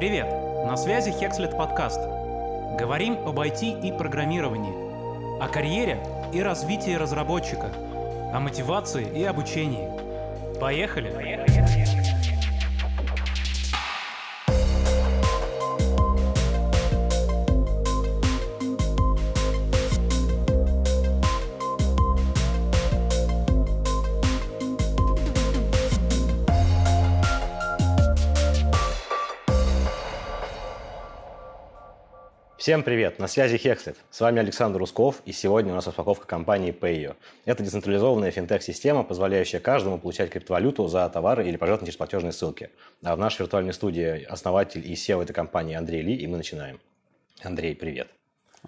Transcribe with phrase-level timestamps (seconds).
[0.00, 0.28] Привет!
[0.64, 2.00] На связи Hexlet подкаст.
[2.78, 5.98] Говорим об IT и программировании, о карьере
[6.32, 7.70] и развитии разработчика,
[8.32, 9.90] о мотивации и обучении.
[10.58, 11.10] Поехали!
[11.10, 11.89] Поехали!
[32.60, 33.18] Всем привет!
[33.18, 33.96] На связи Hexlet.
[34.10, 37.16] С вами Александр Русков, и сегодня у нас распаковка компании Payo.
[37.46, 42.68] Это децентрализованная финтех-система, позволяющая каждому получать криптовалюту за товары или пожертвования через платежные ссылки.
[43.02, 46.80] А в нашей виртуальной студии основатель и SEO этой компании Андрей Ли, и мы начинаем.
[47.42, 48.08] Андрей, привет!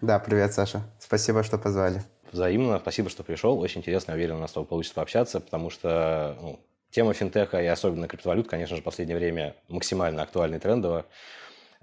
[0.01, 0.81] Да, привет, Саша.
[0.99, 2.03] Спасибо, что позвали.
[2.33, 2.79] Взаимно.
[2.79, 3.61] Спасибо, что пришел.
[3.61, 7.67] Очень интересно, уверен, у нас с тобой получится пообщаться, потому что ну, тема финтеха и
[7.67, 11.05] особенно криптовалют, конечно же, в последнее время максимально актуальна и трендова.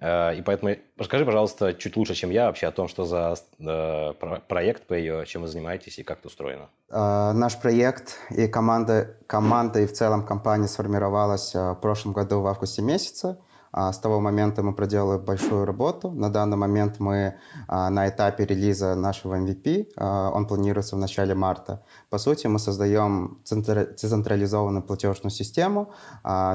[0.02, 4.14] Э, и поэтому расскажи, пожалуйста, чуть лучше, чем я, вообще о том, что за э,
[4.48, 6.70] проект по ее, чем вы занимаетесь и как это устроено.
[6.90, 12.48] Э, наш проект и команда, команда и в целом компания сформировалась в прошлом году в
[12.48, 13.38] августе месяце.
[13.72, 16.10] А с того момента мы проделали большую работу.
[16.10, 17.36] На данный момент мы
[17.68, 19.94] на этапе релиза нашего MVP.
[19.96, 21.84] Он планируется в начале марта.
[22.10, 25.94] По сути, мы создаем децентрализованную платежную систему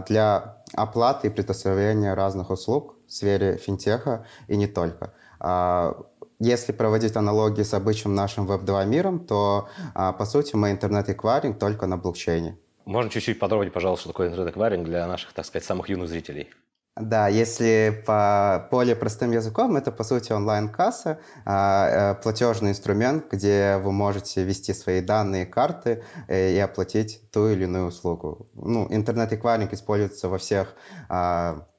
[0.08, 5.14] для оплаты и предоставления разных услуг сфере финтеха и не только.
[5.40, 5.96] А,
[6.40, 11.86] если проводить аналогии с обычным нашим веб-2 миром, то, а, по сути, мы интернет-эквайринг только
[11.86, 12.58] на блокчейне.
[12.84, 16.50] Можно чуть-чуть подробнее, пожалуйста, что такое интернет-эквайринг для наших, так сказать, самых юных зрителей?
[16.96, 23.78] Да, если по более простым языком, это, по сути, онлайн-касса, а, э, платежный инструмент, где
[23.78, 28.48] вы можете ввести свои данные, карты э, и оплатить ту или иную услугу.
[28.54, 30.76] Ну, интернет-эквайринг используется во всех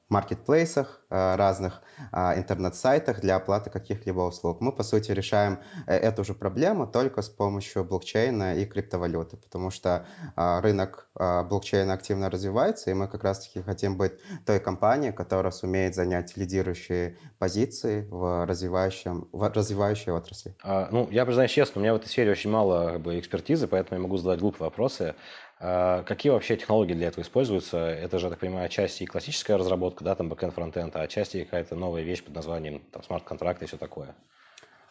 [0.08, 4.60] маркетплейсах, э, разных а, интернет-сайтах для оплаты каких-либо услуг.
[4.60, 9.70] Мы, по сути, решаем э, эту же проблему только с помощью блокчейна и криптовалюты, потому
[9.70, 14.12] что рынок блокчейна активно развивается, и мы как раз-таки хотим быть
[14.44, 20.54] той компанией, которая сумеет занять лидирующие позиции в, развивающем, в развивающей отрасли.
[20.62, 23.66] А, ну, я признаюсь честно, у меня в этой сфере очень мало как бы, экспертизы,
[23.66, 25.14] поэтому я могу задать глупые вопросы.
[25.58, 27.78] А какие вообще технологии для этого используются?
[27.78, 31.44] Это же, я так понимаю, отчасти и классическая разработка, да, там бэкэнд, фронтенд, а отчасти
[31.44, 34.14] какая-то новая вещь под названием там смарт-контракт и все такое.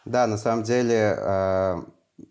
[0.04, 1.76] Да, на самом деле э,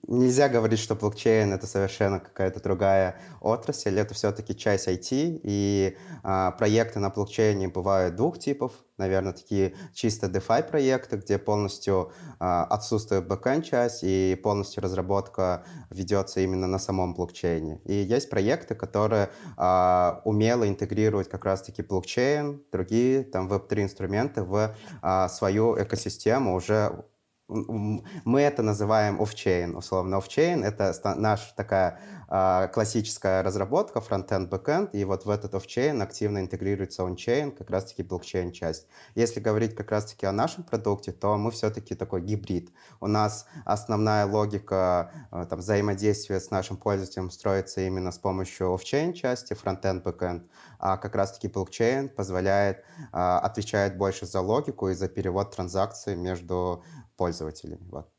[0.07, 6.51] Нельзя говорить, что блокчейн это совершенно какая-то другая отрасль, это все-таки часть IT, и а,
[6.51, 13.27] проекты на блокчейне бывают двух типов, наверное, такие чисто DeFi проекты, где полностью а, отсутствует
[13.27, 17.79] бэкэнд часть и полностью разработка ведется именно на самом блокчейне.
[17.85, 24.75] И есть проекты, которые а, умело интегрируют как раз-таки блокчейн, другие там Web3 инструменты в
[25.03, 27.05] а, свою экосистему уже
[27.47, 30.15] мы это называем off-chain, условно.
[30.15, 36.39] Off-chain— это наша такая э, классическая разработка, фронтенд, бэкенд, и вот в этот off-chain активно
[36.39, 38.87] интегрируется on-chain, как раз-таки блокчейн-часть.
[39.13, 42.71] Если говорить как раз-таки о нашем продукте, то мы все-таки такой гибрид.
[42.99, 49.13] У нас основная логика э, там, взаимодействия с нашим пользователем строится именно с помощью off-chain
[49.13, 55.07] части, фронтенд, бэкенд, а как раз-таки блокчейн позволяет, э, отвечает больше за логику и за
[55.07, 56.83] перевод транзакций между
[57.15, 57.77] пользователей.
[57.89, 58.09] Вот.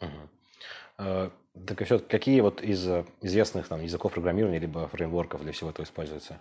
[0.00, 1.30] Угу.
[1.66, 5.70] Так и все, какие вот из э, известных там языков программирования либо фреймворков для всего
[5.70, 6.40] этого используются?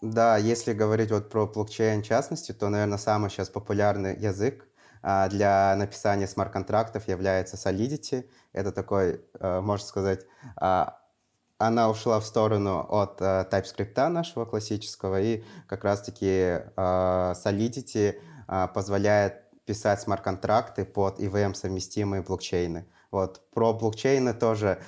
[0.00, 4.66] Да, если говорить вот про блокчейн в частности, то, наверное, самый сейчас популярный язык
[5.02, 8.26] а, для написания смарт-контрактов является Solidity.
[8.54, 10.26] Это такой, э, можно сказать,
[10.56, 10.98] а,
[11.58, 18.18] она ушла в сторону от э, TypeScript нашего классического, и как раз-таки Solidity
[18.74, 22.86] позволяет писать смарт-контракты под EVM-совместимые блокчейны.
[23.10, 23.42] Вот.
[23.52, 24.80] Про блокчейны тоже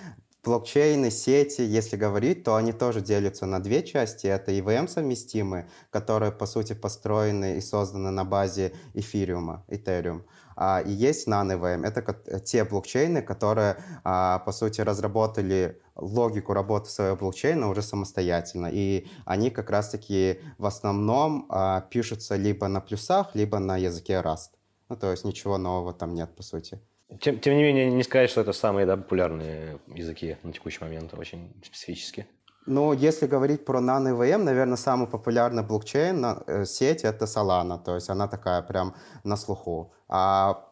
[0.47, 4.29] блокчейны, сети, если говорить, то они тоже делятся на две части.
[4.29, 10.23] Это EVM совместимые, которые, по сути, построены и созданы на базе эфириума, Ethereum.
[10.55, 11.85] А, и есть non-EVM.
[11.85, 18.71] Это те блокчейны, которые, а, по сути, разработали логику работы своего блокчейна уже самостоятельно.
[18.73, 24.56] И они как раз-таки в основном а, пишутся либо на плюсах, либо на языке Rust.
[24.89, 26.81] Ну, то есть ничего нового там нет, по сути.
[27.21, 31.15] Тем, тем не менее, не сказать, что это самые да, популярные языки на текущий момент,
[31.15, 32.27] очень специфически.
[32.67, 38.11] Ну, если говорить про NaNVM, наверное, самый популярный блокчейн, э, сеть— это Solana, то есть
[38.11, 39.93] она такая прям на слуху.
[40.09, 40.67] А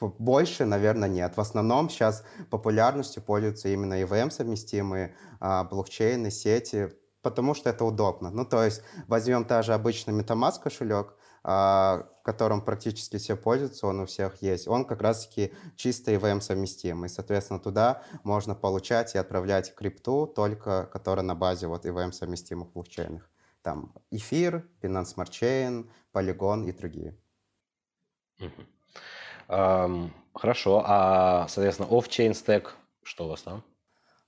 [0.00, 1.36] больше, наверное, нет.
[1.36, 6.90] В основном сейчас популярностью пользуются именно EVM-совместимые а, блокчейны, сети,
[7.22, 8.30] потому что это удобно.
[8.30, 11.14] Ну, то есть возьмем даже обычный MetaMask кошелек,
[11.46, 17.08] которым практически все пользуются, он у всех есть, он как раз-таки чисто EVM совместимый.
[17.08, 23.22] Соответственно, туда можно получать и отправлять крипту, только которая на базе вот EVM совместимых блокчейнов.
[23.62, 27.16] Там эфир, Binance Smart Chain, Polygon и другие.
[30.34, 30.82] Хорошо.
[30.84, 32.70] А, соответственно, off-chain stack,
[33.04, 33.62] что у вас там?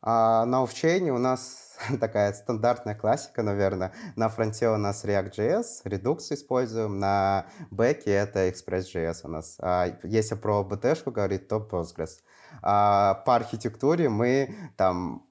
[0.01, 3.93] А на офчейне у нас такая стандартная классика, наверное.
[4.17, 9.57] На фронте у нас React.js, Redux используем, на бэке это Express.js у нас.
[9.61, 12.21] А если про BT-шку говорить, то Postgres.
[12.63, 15.27] А по архитектуре мы там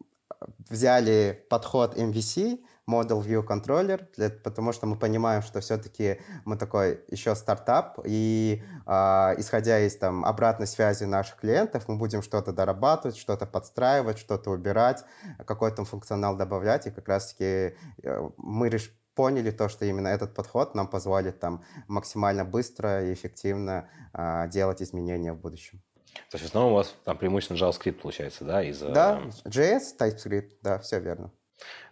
[0.70, 7.02] взяли подход MVC, Model View Controller, для, потому что мы понимаем, что все-таки мы такой
[7.10, 8.90] еще стартап, и э,
[9.38, 15.04] исходя из там, обратной связи наших клиентов, мы будем что-то дорабатывать, что-то подстраивать, что-то убирать,
[15.46, 20.76] какой-то функционал добавлять, и как раз-таки э, мы реш поняли то, что именно этот подход
[20.76, 25.82] нам позволит там максимально быстро и эффективно э, делать изменения в будущем.
[26.30, 28.64] То есть в основном у вас там преимущественно JavaScript получается, да?
[28.64, 31.32] Из, да, JS, TypeScript, да, все верно.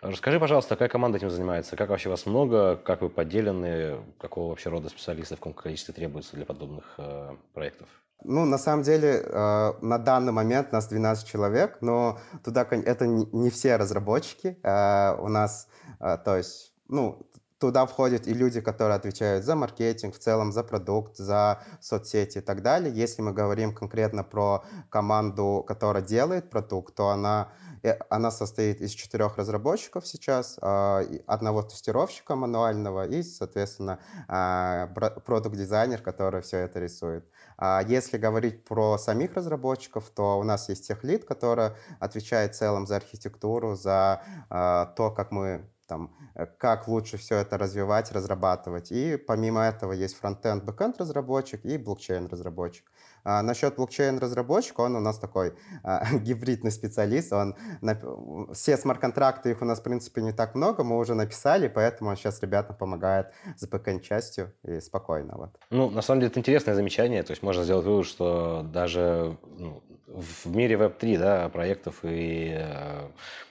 [0.01, 1.75] Расскажи, пожалуйста, какая команда этим занимается?
[1.75, 2.75] Как вообще вас много?
[2.75, 3.97] Как вы поделены?
[4.19, 7.88] Какого вообще рода специалистов, в каком количестве требуется для подобных э, проектов?
[8.23, 13.50] Ну, на самом деле, э, на данный момент нас 12 человек, но туда это не
[13.50, 14.57] все разработчики.
[14.63, 15.68] Э, у нас,
[16.00, 17.25] э, то есть, ну,
[17.65, 22.41] туда входят и люди, которые отвечают за маркетинг, в целом за продукт, за соцсети и
[22.41, 22.94] так далее.
[22.94, 27.50] Если мы говорим конкретно про команду, которая делает продукт, то она
[27.85, 34.88] Э, она состоит из четырех разработчиков сейчас, а, одного тестировщика мануального и, соответственно, а,
[35.25, 37.25] продукт-дизайнер, который все это рисует.
[37.57, 42.57] А если говорить про самих разработчиков, то у нас есть tech lead, который отвечает в
[42.57, 48.91] целом за архитектуру, за то, как мы там, э, как лучше все это развивать, разрабатывать.
[48.91, 52.85] И помимо этого есть фронтенд, бэкенд разработчик и блокчейн разработчик.
[53.27, 57.33] А насчет блокчейн-разработчика, он у нас такой а, гибридный специалист.
[57.33, 57.99] Он, на,
[58.53, 62.17] все смарт-контракты, их у нас, в принципе, не так много, мы уже написали, поэтому он
[62.17, 65.33] сейчас ребятам помогает с бэкэнд-частью и спокойно.
[65.37, 65.49] Вот.
[65.71, 67.23] Ну, на самом деле, это интересное замечание.
[67.23, 73.09] То есть можно сделать вывод, что даже ну, в мире Web3 да, проектов и э,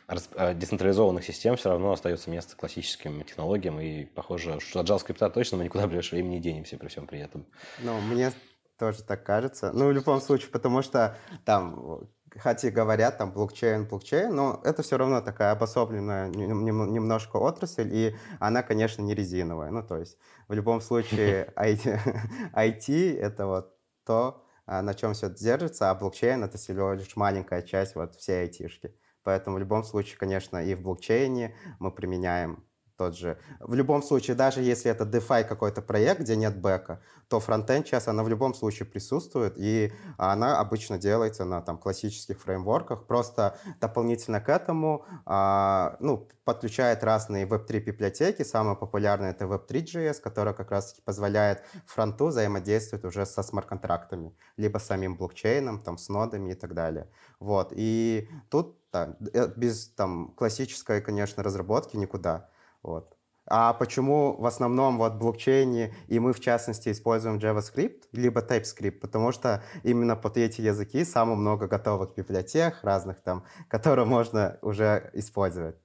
[0.09, 5.65] децентрализованных систем все равно остается место классическим технологиям, и похоже, что от JavaScript точно мы
[5.65, 7.47] никуда в ближайшее время не денемся при всем при этом.
[7.81, 8.33] Ну, мне
[8.79, 9.73] тоже так кажется.
[9.73, 14.99] Ну, в любом случае, потому что там, хотя говорят, там, блокчейн, блокчейн, но это все
[14.99, 19.71] равно такая обособленная немножко отрасль, и она, конечно, не резиновая.
[19.71, 20.19] Ну, то есть,
[20.49, 23.75] в любом случае, IT, это вот
[24.05, 28.43] то, а, на чем все держится, а блокчейн— это всего лишь маленькая часть вот всей
[28.43, 28.95] айтишки.
[29.25, 32.63] Поэтому в любом случае, конечно, и в блокчейне мы применяем
[32.97, 33.39] тот же.
[33.61, 38.09] В любом случае, даже если это DeFi какой-то проект, где нет бэка, то фронтенд сейчас,
[38.09, 43.07] она в любом случае присутствует, и она обычно делается на там, классических фреймворках.
[43.07, 48.43] Просто дополнительно к этому а, ну, подключает разные Web3 библиотеки.
[48.43, 55.17] Самая популярная это Web3.js, которая как раз-таки позволяет фронту взаимодействовать уже со смарт-контрактами, либо самим
[55.17, 57.09] блокчейном, там, с нодами и так далее.
[57.41, 57.73] Вот.
[57.75, 62.49] И тут да, э, без там, классической, конечно, разработки никуда.
[62.83, 63.17] Вот.
[63.47, 69.01] А почему в основном вот блокчейне и мы в частности используем JavaScript либо TypeScript?
[69.01, 75.11] Потому что именно под эти языки самое много готовых библиотек разных там, которые можно уже
[75.13, 75.77] использовать.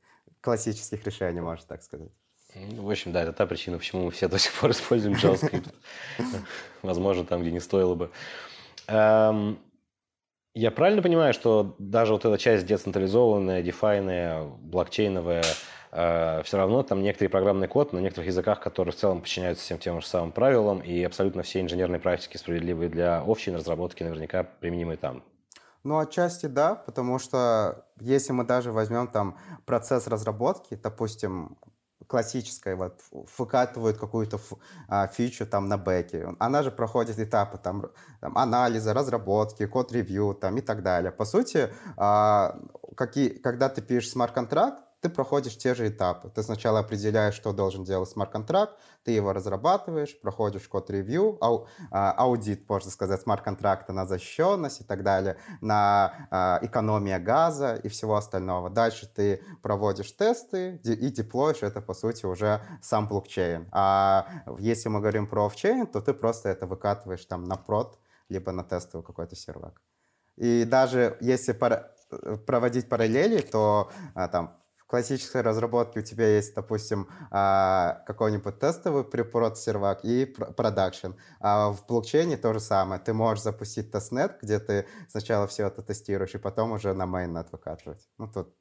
[0.42, 2.12] Классических решений, можно так сказать.
[2.56, 5.74] Ну, в общем, да, это та причина, почему мы все до сих пор используем JavaScript.
[6.84, 8.12] Возможно, там, где не стоило бы.
[10.60, 15.46] Я правильно понимаю, что даже вот эта часть децентрализованная, дефайная, блокчейновая,
[15.94, 19.80] э, все равно там некоторый программный код на некоторых языках, которые в целом подчиняются всем
[19.80, 24.98] тем же самым правилам, и абсолютно все инженерные практики, справедливые для общей разработки, наверняка применимы
[24.98, 25.24] там.
[25.86, 31.58] Ну, отчасти да, потому что если мы даже возьмем там процесс разработки, допустим,
[32.10, 33.00] классическая, вот,
[33.38, 34.40] выкатывают какую-то
[34.88, 36.36] а, фичу там на бэке.
[36.40, 41.12] Она же проходит этапы там, там анализа, разработки, код-ревью там и так далее.
[41.12, 42.60] По сути, а,
[42.98, 46.30] какие, когда ты пишешь смарт-контракт, ты проходишь те же этапы.
[46.30, 52.12] Ты сначала определяешь, что должен делать смарт-контракт, ты его разрабатываешь, проходишь code review, ау, а,
[52.12, 58.16] аудит, можно сказать, смарт-контракта на защищенность и так далее, на а, экономия газа и всего
[58.16, 58.70] остального.
[58.70, 63.70] Дальше ты проводишь тесты и деплоишь это, по сути, уже сам блокчейн.
[63.72, 64.28] А
[64.60, 68.64] если мы говорим про off-chain, то ты просто это выкатываешь там на прод, либо на
[68.64, 69.82] тестовый какой-то сервак.
[70.36, 71.92] И даже если пара
[72.46, 79.58] проводить параллели, то а, там классической разработке у тебя есть, допустим, а, какой-нибудь тестовый preprod
[79.58, 81.12] сервак и production.
[81.40, 83.00] А в блокчейне то же самое.
[83.00, 87.48] Ты можешь запустить testnet, где ты сначала все это тестируешь, и потом уже на mainnet
[87.52, 88.10] выкатывать.
[88.18, 88.56] Ну, тут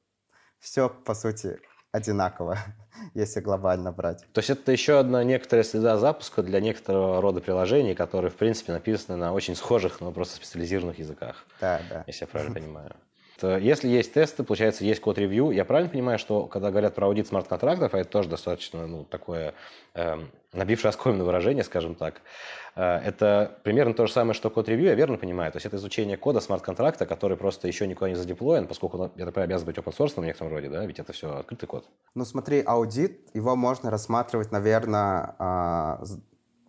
[0.58, 1.58] все, по сути,
[1.92, 2.58] одинаково,
[3.14, 4.26] если глобально брать.
[4.35, 8.73] То есть это еще одна некоторая среда запуска для некоторого рода приложений, которые, в принципе,
[8.73, 11.47] написаны на очень схожих, но просто специализированных языках.
[11.58, 12.04] Да, да.
[12.06, 12.94] Если я правильно понимаю.
[13.42, 15.50] Если есть тесты, получается, есть код-ревью.
[15.50, 19.54] Я правильно понимаю, что когда говорят про аудит смарт-контрактов, а это тоже достаточно ну, такое
[19.95, 20.16] э,
[20.52, 22.23] набившее оскомину выражение, скажем так,
[22.76, 25.52] э, это примерно то же самое, что код-ревью, я верно понимаю?
[25.52, 29.26] То есть это изучение кода смарт-контракта, который просто еще никуда не задеплоен, поскольку, он, я
[29.26, 30.85] так обязан быть open source в некотором роде, да?
[30.85, 31.85] Ведь это все открытый код.
[32.14, 36.04] Ну смотри, аудит, его можно рассматривать, наверное, э,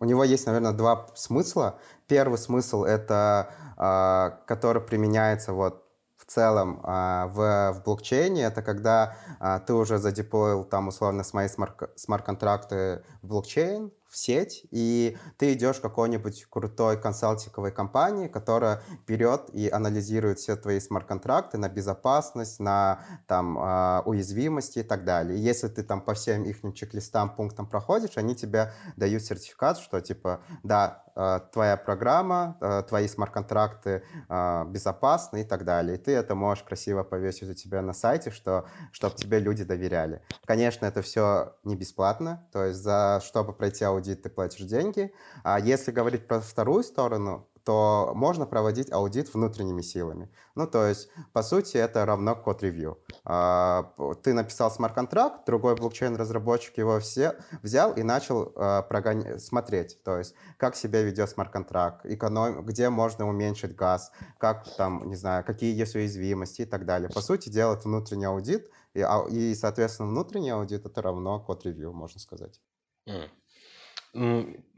[0.00, 1.78] у него есть, наверное, два смысла.
[2.06, 5.89] Первый смысл— это э, который применяется вот
[6.30, 13.02] целом а, в, в блокчейне, это когда а, ты уже задеплоил там условно свои смарт-контракты
[13.22, 19.68] в блокчейн, в сеть, и ты идешь к какой-нибудь крутой консалтинговой компании, которая берет и
[19.68, 25.38] анализирует все твои смарт-контракты на безопасность, на там, а, уязвимости и так далее.
[25.38, 30.00] И если ты там по всем их чек-листам, пунктам проходишь, они тебе дают сертификат, что
[30.00, 35.96] типа, да, а, твоя программа, а, твои смарт-контракты безопасны и так далее.
[35.96, 40.22] И ты это можешь красиво повесить у тебя на сайте, что, чтобы тебе люди доверяли.
[40.44, 45.12] Конечно, это все не бесплатно, то есть за чтобы пройти аудит аудит, ты платишь деньги.
[45.44, 50.30] А если говорить про вторую сторону, то можно проводить аудит внутренними силами.
[50.54, 52.98] Ну, то есть, по сути, это равно код-ревью.
[53.24, 53.92] А,
[54.22, 59.38] ты написал смарт-контракт, другой блокчейн-разработчик его все взял и начал а, прогон...
[59.38, 62.64] смотреть, то есть, как себя ведет смарт-контракт, эконом...
[62.64, 67.10] где можно уменьшить газ, как там, не знаю, какие есть уязвимости и так далее.
[67.10, 72.18] По сути, делать внутренний аудит, и, и соответственно, внутренний аудит это равно code review, можно
[72.18, 72.58] сказать.
[73.06, 73.28] Mm.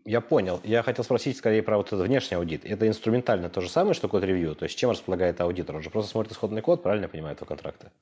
[0.05, 0.61] Я понял.
[0.65, 2.65] Я хотел спросить скорее про вот этот внешний аудит.
[2.65, 4.57] Это инструментально то же самое, что code review?
[4.57, 5.77] То есть чем располагает аудитор?
[5.77, 7.93] Он же просто смотрит исходный код, правильно я понимаю, этого контракта?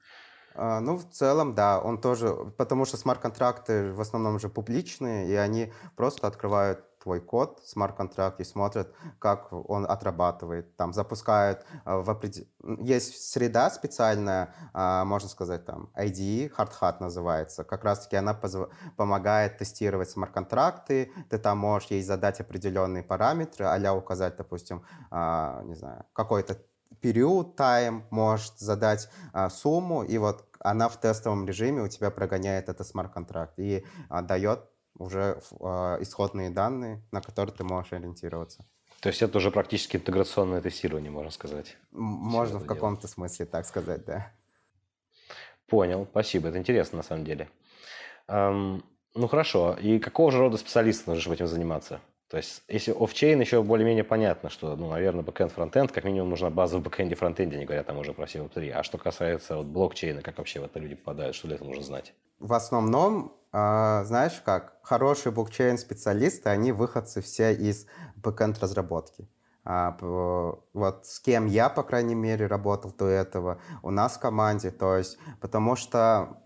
[0.55, 5.35] А, ну, в целом, да, он тоже, потому что смарт-контракты в основном же публичные, и
[5.35, 10.77] они просто открывают твой код, смарт-контракт, и смотрят, как он отрабатывает.
[10.77, 12.47] Там запускают а, в опред...
[12.79, 17.65] Есть среда специальная, а, можно сказать, там, IDE, Hard Hat называется.
[17.65, 18.69] Как раз-таки она позв...
[18.97, 21.13] помогает тестировать смарт-контракты.
[21.29, 26.59] Ты там можешь ей задать определенные параметры, а указать, допустим, не знаю, какой-то
[27.01, 32.69] период, тайм, может задать а, сумму, и вот она в тестовом режиме у тебя прогоняет
[32.69, 34.70] этот смарт-контракт и а, дает
[35.01, 38.65] уже а, исходные данные, на которые ты можешь ориентироваться.
[39.01, 41.79] То есть это уже практически интеграционное тестирование, можно сказать.
[41.91, 44.31] Можно в каком-то смысле так сказать, да.
[45.67, 46.49] Понял, спасибо.
[46.49, 47.49] Это интересно на самом деле.
[48.29, 49.77] Эм, ну хорошо.
[49.81, 52.01] И какого же рода специалиста нужно этим заниматься?
[52.29, 56.49] То есть, если офчейн еще более-менее понятно, что, ну, наверное, бэкэнд, фронтенд, как минимум нужна
[56.49, 58.71] база в бэкэнде, фронтенде, не говоря там уже про Web3.
[58.71, 61.83] А что касается вот, блокчейна, как вообще в это люди попадают, что для этого нужно
[61.83, 62.15] знать?
[62.39, 69.29] В основном, э, знаешь как, хорошие блокчейн-специалисты, они выходцы все из бэкэнд разработки.
[69.65, 69.97] А,
[70.73, 74.97] вот с кем я, по крайней мере, работал до этого, у нас в команде, то
[74.97, 76.41] есть, потому что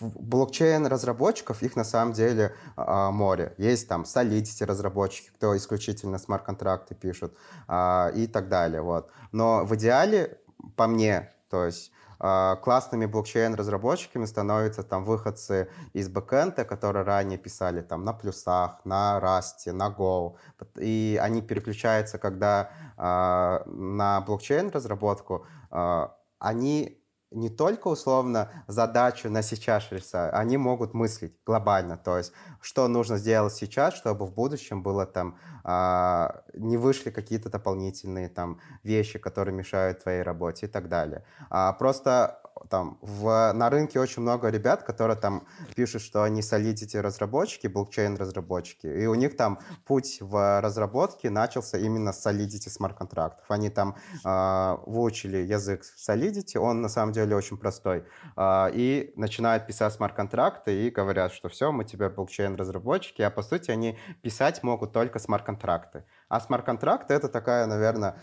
[0.00, 3.54] блокчейн-разработчиков, их на самом деле а, море.
[3.58, 7.36] Есть там Solidity разработчики, кто исключительно смарт-контракты пишут
[7.66, 8.82] а, и так далее.
[8.82, 9.10] Вот.
[9.32, 10.38] Но в идеале,
[10.76, 17.80] по мне, то есть а, классными блокчейн-разработчиками становятся там выходцы из бэкэнда, которые ранее писали
[17.80, 20.34] там на плюсах, на Rust, на Go.
[20.78, 29.90] И они переключаются, когда а, на блокчейн-разработку, а, они не только условно задачу на сейчас
[29.90, 35.06] решают, они могут мыслить глобально, то есть что нужно сделать сейчас, чтобы в будущем было
[35.06, 41.24] там а, не вышли какие-то дополнительные там вещи, которые мешают твоей работе и так далее.
[41.50, 42.40] А, просто
[42.70, 48.16] там в, на рынке очень много ребят, которые там пишут, что они Solidity разработчики, блокчейн
[48.16, 53.44] разработчики, и у них там путь в разработке начался именно с Solidity смарт-контрактов.
[53.48, 58.04] Они там э, выучили язык Solidity, он на самом деле очень простой,
[58.36, 63.42] э, и начинают писать смарт-контракты и говорят, что все, мы теперь блокчейн разработчики, а по
[63.42, 66.04] сути они писать могут только смарт-контракты.
[66.28, 68.16] А смарт-контракты это такая, наверное,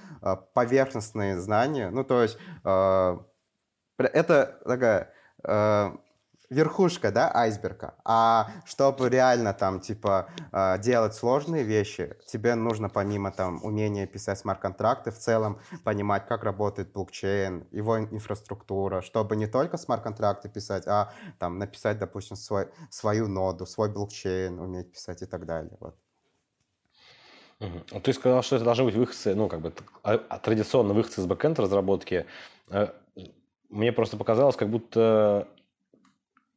[0.54, 2.38] поверхностные знания, ну то есть
[3.98, 5.12] это такая...
[5.44, 5.92] Э,
[6.50, 7.96] верхушка, да, айсберга.
[8.04, 14.40] А чтобы реально там, типа, э, делать сложные вещи, тебе нужно помимо там умения писать
[14.40, 21.12] смарт-контракты, в целом понимать, как работает блокчейн, его инфраструктура, чтобы не только смарт-контракты писать, а
[21.40, 25.78] там написать, допустим, свой, свою ноду, свой блокчейн уметь писать и так далее.
[25.80, 25.96] Вот.
[27.60, 28.02] Угу.
[28.02, 29.74] Ты сказал, что это должны быть выходцы, ну, как бы
[30.04, 32.26] а, а традиционно выходцы из бэкэнд разработки.
[33.70, 35.48] Мне просто показалось, как будто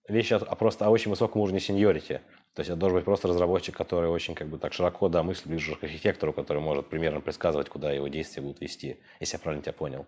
[0.08, 2.20] речь о, просто о очень высоком уровне сеньорити.
[2.54, 5.46] То есть это должен быть просто разработчик, который очень как бы так широко да, мыслит
[5.46, 9.62] ближе к архитектору, который может примерно предсказывать, куда его действия будут вести, если я правильно
[9.62, 10.06] тебя понял.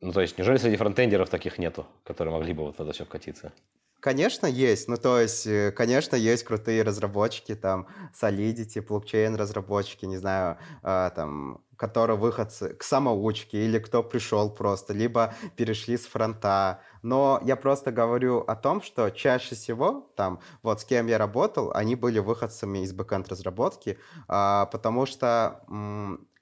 [0.00, 3.04] Ну, то есть, неужели среди фронтендеров таких нету, которые могли бы вот в это все
[3.04, 3.52] вкатиться?
[4.00, 4.88] Конечно, есть.
[4.88, 7.86] Ну, то есть, э, конечно, есть крутые разработчики, там,
[8.18, 14.92] Solidity, блокчейн разработчики, не знаю, э, там, которые выходцы к самоучке или кто пришел просто,
[14.92, 16.80] либо перешли с фронта.
[17.02, 21.72] Но я просто говорю о том, что чаще всего, там, вот с кем я работал,
[21.74, 25.62] они были выходцами из бэкэнд разработки, а, потому что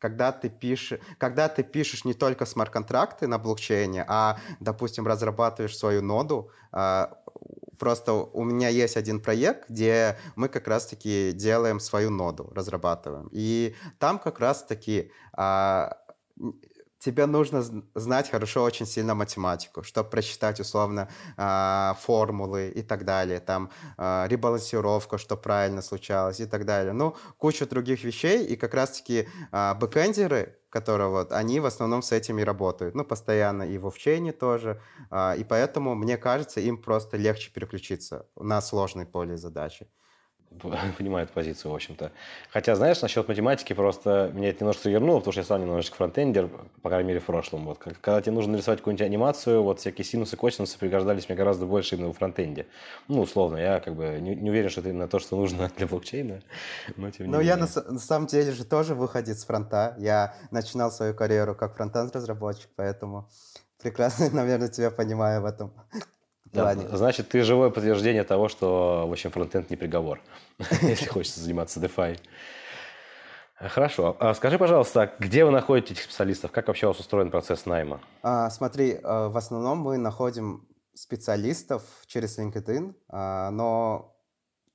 [0.00, 6.02] когда ты пишешь, когда ты пишешь не только смарт-контракты на блокчейне, а, допустим, разрабатываешь свою
[6.02, 7.16] ноду, а,
[7.78, 13.28] Просто у меня есть один проект, где мы как раз-таки делаем свою ноду, разрабатываем.
[13.32, 15.96] И там как раз-таки а,
[16.98, 17.64] тебе нужно
[17.94, 24.26] знать хорошо очень сильно математику, чтобы прочитать условно э, формулы и так далее, там э,
[24.28, 26.92] ребалансировка, что правильно случалось и так далее.
[26.92, 32.12] Ну, куча других вещей, и как раз-таки э, бэкэндеры, которые вот, они в основном с
[32.12, 37.50] этими работают, ну, постоянно и в овчейне тоже, и поэтому, мне кажется, им просто легче
[37.50, 39.88] переключиться на сложные поле задачи.
[40.98, 42.10] понимаю эту позицию, в общем-то.
[42.50, 46.48] Хотя, знаешь, насчет математики просто меня это немножко вернуло, потому что я сам немножечко фронтендер,
[46.82, 47.66] по крайней мере, в прошлом.
[47.66, 47.78] Вот.
[47.78, 52.12] Когда тебе нужно нарисовать какую-нибудь анимацию, вот всякие синусы, косинусы пригождались мне гораздо больше именно
[52.12, 52.66] в фронтенде.
[53.08, 55.86] Ну, условно, я как бы не, не уверен, что это именно то, что нужно для
[55.86, 56.42] блокчейна,
[56.96, 57.54] но тем не Но менее.
[57.54, 59.94] я на, на самом деле же тоже выходит с фронта.
[59.98, 63.28] Я начинал свою карьеру как фронтенд-разработчик, поэтому
[63.82, 65.72] прекрасно, наверное, тебя понимаю в этом
[66.52, 70.20] да, значит, ты живое подтверждение того, что, в общем, фронтенд не приговор,
[70.82, 72.18] если хочется заниматься DeFi.
[73.60, 74.16] Хорошо.
[74.20, 76.52] А скажи, пожалуйста, где вы находите этих специалистов?
[76.52, 78.00] Как вообще у вас устроен процесс найма?
[78.22, 84.16] А, смотри, а, в основном мы находим специалистов через LinkedIn, а, но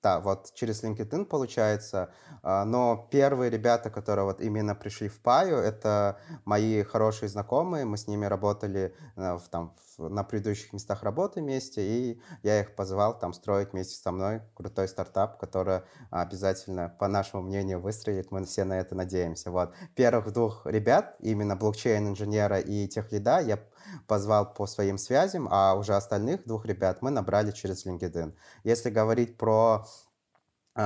[0.04, 2.10] да, вот через LinkedIn получается.
[2.44, 7.86] А, но первые ребята, которые вот именно пришли в Паю, это мои хорошие знакомые.
[7.86, 12.76] Мы с ними работали э, в, там, на предыдущих местах работы вместе, и я их
[12.76, 18.30] позвал там строить вместе со мной крутой стартап, который обязательно, по нашему мнению, выстрелит.
[18.32, 19.52] Мы все на это надеемся.
[19.52, 19.74] Вот.
[19.96, 23.60] Первых двух ребят, именно блокчейн-инженера и техлида, я
[24.08, 28.34] позвал по своим связям, а уже остальных двух ребят мы набрали через LinkedIn.
[28.64, 29.86] Если говорить про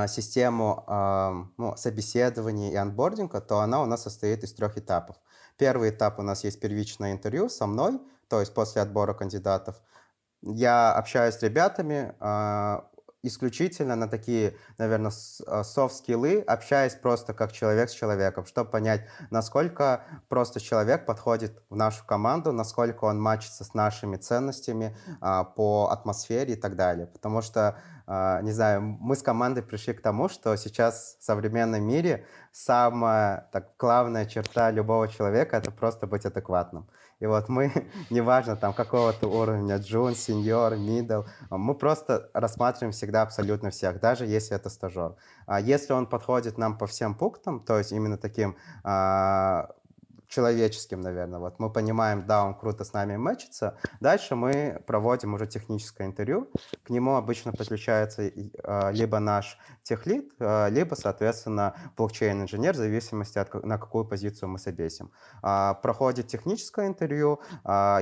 [0.07, 0.83] систему
[1.57, 5.15] ну, собеседования и анбординга, то она у нас состоит из трех этапов.
[5.57, 9.81] Первый этап у нас есть первичное интервью со мной, то есть после отбора кандидатов.
[10.41, 12.89] Я общаюсь с ребятами, а,
[13.23, 20.03] исключительно на такие, наверное, софт-скиллы, а, общаясь просто как человек с человеком, чтобы понять, насколько
[20.29, 26.53] просто человек подходит в нашу команду, насколько он мачится с нашими ценностями а, по атмосфере
[26.53, 27.07] и так далее.
[27.07, 31.83] Потому что, а, не знаю, мы с командой пришли к тому, что сейчас в современном
[31.83, 36.87] мире самая так, главная черта любого человека— это просто быть адекватным.
[37.19, 37.71] И вот мы,
[38.09, 44.55] неважно там какого-то уровня, джун, сеньор, мидл, мы просто рассматриваем всегда абсолютно всех, даже если
[44.55, 45.15] это стажер.
[45.45, 49.69] А если он подходит нам по всем пунктам, то есть именно таким а,
[50.27, 51.39] человеческим, наверное.
[51.39, 53.77] Вот мы понимаем, да, он круто с нами мэчится.
[53.99, 56.49] Дальше мы проводим уже техническое интервью.
[56.83, 63.53] К нему обычно подключается э, либо наш техлит, э, либо, соответственно, блокчейн-инженер, в зависимости от
[63.63, 65.11] на какую позицию мы собесим.
[65.43, 67.39] Э, проходит техническое интервью.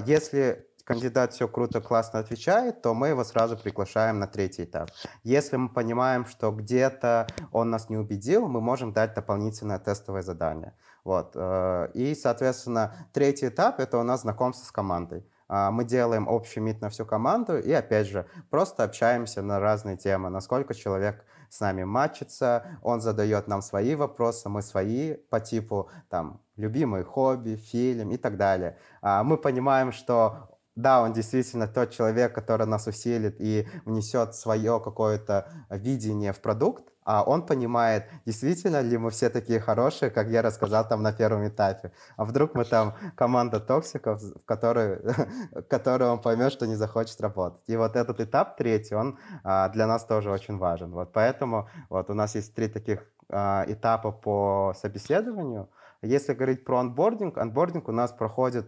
[0.06, 4.90] Если кандидат все круто, классно отвечает, то мы его сразу приглашаем на третий этап.
[5.24, 10.74] Если мы понимаем, что где-то он нас не убедил, мы можем дать дополнительное тестовое задание.
[11.04, 11.32] Вот.
[11.36, 15.26] Э, и, соответственно, третий этап— это у нас знакомство с командой.
[15.48, 19.98] А, мы делаем общий мит на всю команду и, опять же, просто общаемся на разные
[19.98, 25.90] темы, насколько человек с нами матчится, он задает нам свои вопросы, мы свои по типу
[26.10, 28.78] там любимые хобби, фильм и так далее.
[29.02, 34.80] А, мы понимаем, что да, он действительно тот человек, который нас усилит и внесет свое
[34.80, 40.42] какое-то видение в продукт, а он понимает, действительно ли мы все такие хорошие, как я
[40.42, 41.92] рассказал там на первом этапе.
[42.18, 45.00] А вдруг мы там команда токсиков, в которой,
[45.70, 47.62] которой он поймет, что не захочет работать.
[47.68, 50.92] И вот этот этап третий, он а, для нас тоже очень важен.
[50.92, 55.70] Вот поэтому вот у нас есть три таких а, этапа по собеседованию.
[56.02, 58.68] Если говорить про анбординг, анбординг у нас проходит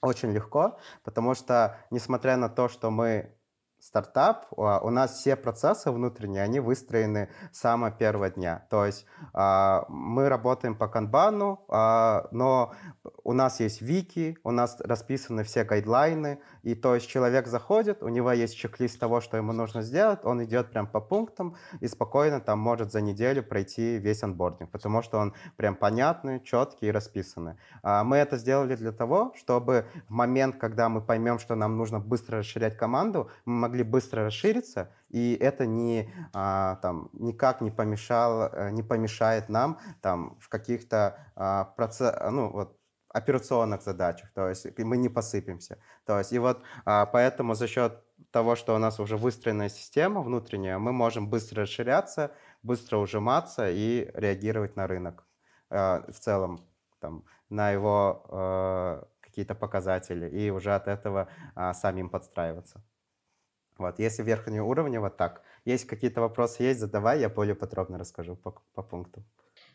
[0.00, 3.34] очень легко, потому что, несмотря на то, что мы
[3.80, 8.66] стартап, а, у нас все процессы внутренние, они выстроены с самого первого дня.
[8.70, 12.74] То есть а, мы работаем по канбану, а, но
[13.24, 18.08] у нас есть вики, у нас расписаны все гайдлайны, и то есть человек заходит, у
[18.08, 22.40] него есть чек-лист того, что ему нужно сделать, он идет прям по пунктам и спокойно
[22.40, 27.54] там может за неделю пройти весь анбординг, потому что он прям понятный, четкий и расписанный.
[27.82, 32.38] Мы это сделали для того, чтобы в момент, когда мы поймем, что нам нужно быстро
[32.38, 38.70] расширять команду, мы могли быстро расшириться, и это не, а, там, никак не, помешало, э,
[38.70, 42.78] не помешает нам там, в каких-то а, процесс, ну, вот,
[43.08, 45.78] операционных задачах, то есть мы не посыпемся.
[46.04, 50.22] То есть и вот а, поэтому за счет того, что у нас уже выстроенная система
[50.22, 52.30] внутренняя, мы можем быстро расширяться,
[52.62, 55.26] быстро ужиматься и реагировать на рынок
[55.70, 56.60] а, в целом,
[57.00, 62.82] там, на его а, какие-то показатели и уже от этого а, самим подстраиваться.
[63.78, 65.42] Вот, если верхнего уровня, вот так.
[65.64, 69.24] Есть какие-то вопросы, есть, задавай, я более подробно расскажу по, по пунктам.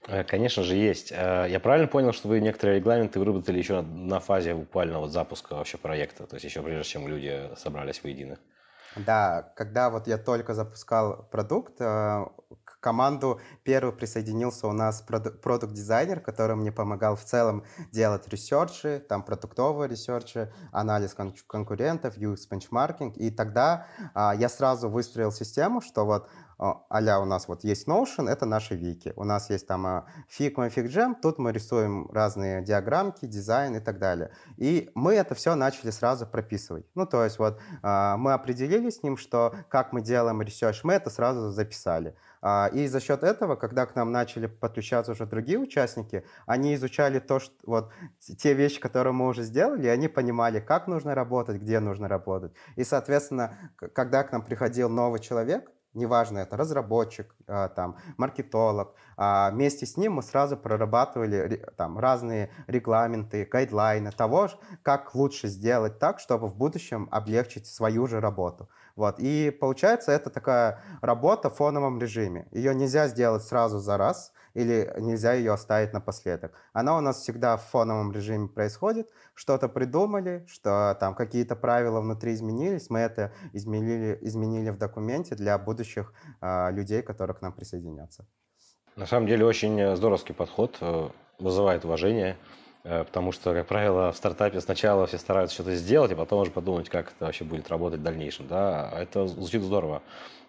[0.07, 1.11] Э, конечно же, есть.
[1.11, 5.55] Э, я правильно понял, что вы некоторые регламенты выработали еще на фазе буквально вот запуска
[5.55, 8.37] вообще проекта, то есть еще прежде, чем люди собрались воедино?
[8.95, 12.25] Да, когда вот я только запускал продукт, э,
[12.63, 19.23] к команду первый присоединился у нас продукт-дизайнер, который мне помогал в целом делать ресерчи, там
[19.23, 23.15] продуктовые ресерчи, анализ кон- конкурентов, UX-бенчмаркинг.
[23.17, 26.29] И тогда а, я сразу выстроил систему, что вот
[26.63, 29.13] а у нас вот есть Notion, это наши вики.
[29.15, 33.99] У нас есть там а, Figma, FigJam, тут мы рисуем разные диаграммки, дизайн и так
[33.99, 34.31] далее.
[34.57, 36.85] И мы это все начали сразу прописывать.
[36.95, 40.93] Ну, то есть вот а, мы определили с ним, что как мы делаем research, мы
[40.93, 42.15] это сразу записали.
[42.41, 47.19] А, и за счет этого, когда к нам начали подключаться уже другие участники, они изучали
[47.19, 47.91] то, что, вот,
[48.37, 52.51] те вещи, которые мы уже сделали, они понимали, как нужно работать, где нужно работать.
[52.75, 59.51] И, соответственно, когда к нам приходил новый человек, неважно, это разработчик, а, там, маркетолог, а,
[59.51, 64.49] вместе с ним мы сразу прорабатывали там, разные регламенты, гайдлайны того,
[64.81, 68.69] как лучше сделать так, чтобы в будущем облегчить свою же работу.
[68.95, 69.15] Вот.
[69.19, 72.47] И получается, это такая работа в фоновом режиме.
[72.51, 76.53] Ее нельзя сделать сразу за раз, или нельзя ее оставить напоследок.
[76.73, 82.33] Она у нас всегда в фоновом режиме происходит, что-то придумали, что там какие-то правила внутри
[82.33, 88.25] изменились, мы это изменили, изменили в документе для будущих э, людей, которые к нам присоединятся.
[88.95, 92.37] На самом деле очень здоровский подход, э, вызывает уважение,
[92.83, 96.51] э, потому что, как правило, в стартапе сначала все стараются что-то сделать, а потом уже
[96.51, 98.47] подумать, как это вообще будет работать в дальнейшем.
[98.47, 98.91] Да?
[98.95, 100.01] Это звучит здорово.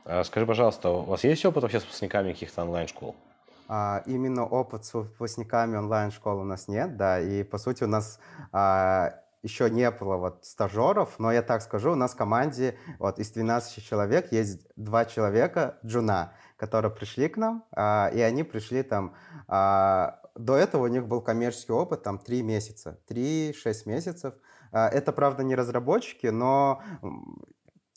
[0.04, 3.14] Э, скажи, пожалуйста, у вас есть опыт вообще с выпускниками каких-то онлайн-школ?
[3.68, 8.18] А, именно опыт с выпускниками онлайн-школы у нас нет, да, и по сути у нас
[8.52, 13.18] а, еще не было вот стажеров, но я так скажу, у нас в команде вот
[13.18, 18.82] из 12 человек есть два человека джуна, которые пришли к нам, а, и они пришли
[18.82, 19.14] там,
[19.48, 24.34] а, до этого у них был коммерческий опыт там 3 месяца, 3-6 месяцев.
[24.72, 26.82] А, это, правда, не разработчики, но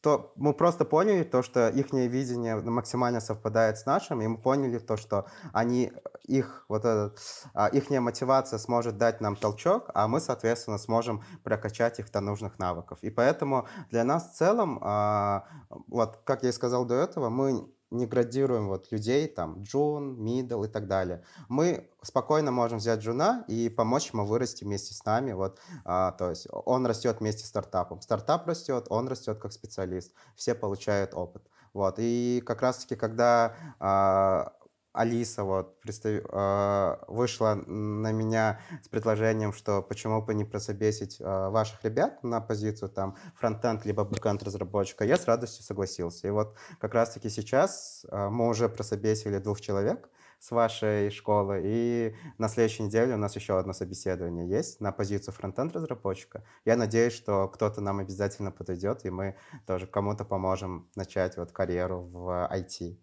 [0.02, 4.78] то мы просто поняли то, что их видение максимально совпадает с нашим, и мы поняли
[4.78, 5.92] то, что они,
[6.24, 7.20] их, вот этот,
[7.54, 12.60] а, их мотивация сможет дать нам толчок, а мы, соответственно, сможем прокачать их до нужных
[12.60, 13.00] навыков.
[13.02, 15.46] И поэтому для нас в целом, а,
[15.88, 20.64] вот как я и сказал до этого, мы не градируем вот людей, там, джун, мидл
[20.64, 21.24] и так далее.
[21.48, 25.32] Мы спокойно можем взять джуна и помочь ему вырасти вместе с нами.
[25.34, 28.02] Вот, а, то есть он растет вместе с стартапом.
[28.02, 30.14] Стартап растет, он растет как специалист.
[30.36, 31.44] Все получают опыт.
[31.74, 31.96] Вот.
[32.00, 34.54] И как раз-таки, когда а,
[34.98, 36.26] Алиса вот представ...
[36.32, 42.42] А, вышла на меня с предложением, что почему бы не прособесить а, ваших ребят на
[42.42, 46.28] позицию там фронтенд либо бэкенд разработчика, я с радостью согласился.
[46.28, 52.16] И вот как раз-таки сейчас а, мы уже прособесили двух человек с вашей школы, и
[52.38, 56.44] на следующей неделе у нас еще одно собеседование есть на позицию фронтенд разработчика.
[56.66, 62.02] Я надеюсь, что кто-то нам обязательно подойдет, и мы тоже кому-то поможем начать вот карьеру
[62.02, 62.98] в IT.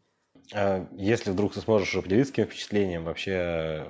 [0.52, 3.86] А если вдруг ты сможешь поделиться таким впечатлением, вообще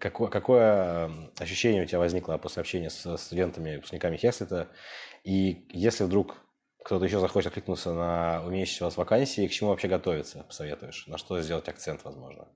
[0.00, 4.68] какое, какое ощущение у тебя возникло после общения с студентами, выпускниками Хеслита?
[5.22, 6.36] И если вдруг
[6.84, 11.06] кто-то еще захочет откликнуться на умеющие вас вакансии, к чему вообще готовиться, посоветуешь?
[11.06, 12.48] На что сделать акцент, возможно?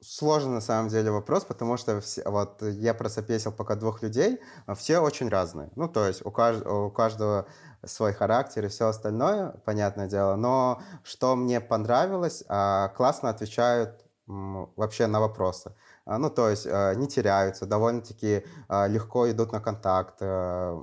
[0.00, 4.40] Сложный на самом деле вопрос, потому что все, вот я просопесил пока двух людей,
[4.76, 5.70] все очень разные.
[5.76, 7.46] Ну, то есть у, кажд, у каждого
[7.84, 10.36] свой характер и все остальное, понятное дело.
[10.36, 15.74] Но что мне понравилось, а, классно отвечают вообще на вопросы.
[16.04, 20.82] А, ну, то есть не теряются, довольно-таки легко идут на контакт, э,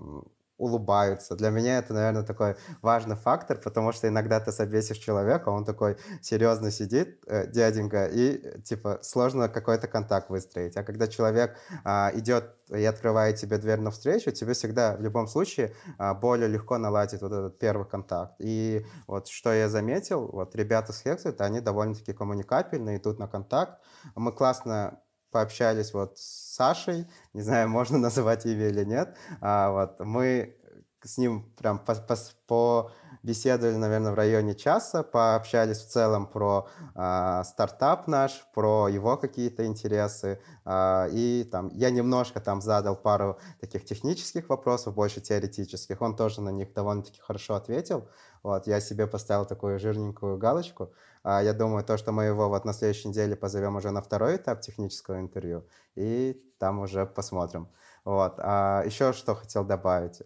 [0.59, 1.35] улыбаются.
[1.35, 5.97] Для меня это, наверное, такой важный фактор, потому что иногда ты собесишь человека, он такой
[6.21, 10.77] серьезно сидит, э, дяденька, и типа сложно какой-то контакт выстроить.
[10.77, 15.73] А когда человек а, идет и открывает тебе дверь навстречу, тебе всегда в любом случае
[15.97, 18.35] а, более легко наладить вот этот первый контакт.
[18.39, 23.79] И вот что я заметил, вот ребята с Hexit, они довольно-таки коммуникабельные, идут на контакт.
[24.15, 24.99] Мы классно
[25.31, 30.55] пообщались вот с Сашей, не знаю, можно называть имя или нет, а, вот, мы
[31.03, 32.91] с ним прям по, по, по
[33.23, 39.65] беседовали, наверное, в районе часа, пообщались в целом про э, стартап наш, про его какие-то
[39.65, 46.15] интересы, э, и там я немножко там задал пару таких технических вопросов, больше теоретических, он
[46.15, 48.07] тоже на них довольно-таки хорошо ответил,
[48.41, 50.93] вот, я себе поставил такую жирненькую галочку,
[51.37, 54.61] я думаю, то, что мы его вот на следующей неделе позовем уже на второй этап
[54.61, 55.63] технического интервью,
[55.95, 57.67] и там уже посмотрим.
[58.05, 58.35] Вот.
[58.39, 60.21] А еще что хотел добавить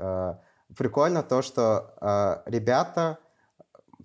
[0.75, 3.19] прикольно то, что э, ребята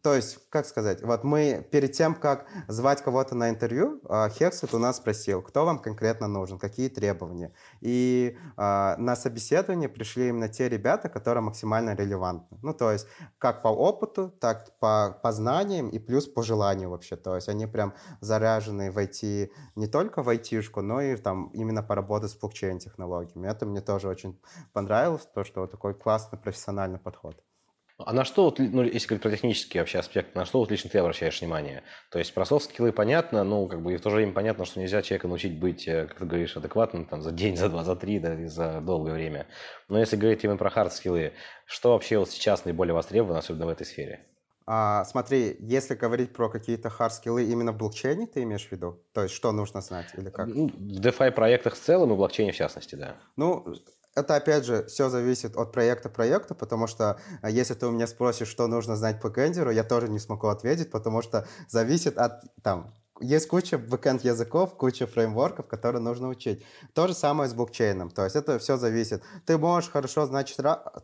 [0.02, 4.78] то есть, как сказать, вот мы перед тем, как звать кого-то на интервью, Хексет у
[4.78, 7.52] нас спросил, кто вам конкретно нужен, какие требования.
[7.80, 12.58] И э, на собеседование пришли именно те ребята, которые максимально релевантны.
[12.62, 13.06] Ну, то есть,
[13.38, 17.16] как по опыту, так по, по знаниям и плюс по желанию вообще.
[17.16, 21.82] То есть, они прям заряжены в IT, не только в IT-шку, но и там именно
[21.82, 23.46] поработать с блокчейн-технологиями.
[23.48, 24.40] Это мне тоже очень
[24.72, 27.42] понравилось, то, что вот такой классный профессиональный подход.
[27.98, 30.88] А на что, вот, ну, если говорить про технические вообще аспекты, на что вот лично
[30.88, 31.82] ты обращаешь внимание?
[32.12, 34.78] То есть про софт-скиллы понятно, ну, как бы и в то же время понятно, что
[34.78, 37.96] нельзя человека научить быть, э, как ты говоришь, адекватным там за день, за два, за
[37.96, 39.48] три, да, и за долгое время.
[39.88, 41.32] Но если говорить именно про хард-скиллы,
[41.66, 44.20] что вообще вот сейчас наиболее востребовано, особенно в этой сфере?
[44.64, 49.02] А, смотри, если говорить про какие-то хард-скиллы именно в блокчейне, ты имеешь в виду?
[49.12, 50.46] То есть что нужно знать или как?
[50.46, 53.16] Ну, в DeFi проектах в целом и в блокчейне в частности, да.
[53.36, 53.74] Ну,
[54.18, 57.90] это, опять же, все зависит от проекта к проекту, потому что э, если ты у
[57.90, 62.18] меня спросишь, что нужно знать по кендеру, я тоже не смогу ответить, потому что зависит
[62.18, 66.64] от там, есть куча бэкэнд языков, куча фреймворков, которые нужно учить.
[66.94, 68.10] То же самое с блокчейном.
[68.10, 69.22] То есть это все зависит.
[69.46, 70.54] Ты можешь хорошо знать,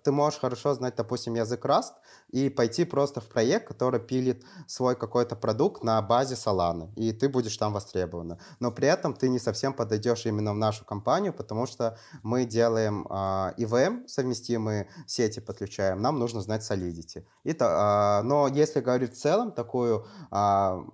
[0.03, 1.93] ты можешь хорошо знать, допустим, язык Rust
[2.31, 7.29] и пойти просто в проект, который пилит свой какой-то продукт на базе Solana, и ты
[7.29, 8.39] будешь там востребован.
[8.61, 13.07] Но при этом ты не совсем подойдешь именно в нашу компанию, потому что мы делаем
[13.09, 17.25] э, EVM, совместимые сети подключаем, нам нужно знать Solidity.
[17.45, 20.85] И, э, но если говорить в целом, такую э,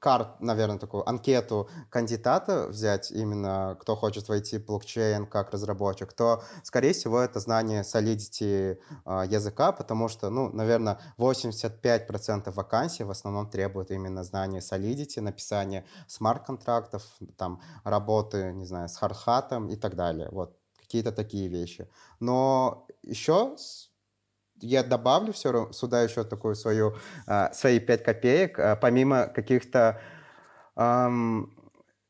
[0.00, 6.42] карт, наверное, такую анкету кандидата взять, именно кто хочет войти в блокчейн как разработчик, то,
[6.62, 13.48] скорее всего, это знание solidity э, языка, потому что, ну, наверное, 85% вакансий в основном
[13.48, 17.02] требуют именно знания solidity, написания смарт-контрактов,
[17.36, 20.28] там, работы, не знаю, с хардхатом и так далее.
[20.32, 21.88] Вот какие-то такие вещи.
[22.20, 23.56] Но еще
[24.60, 30.00] я добавлю все сюда еще такую свою, а, свои 5 копеек, а, помимо каких-то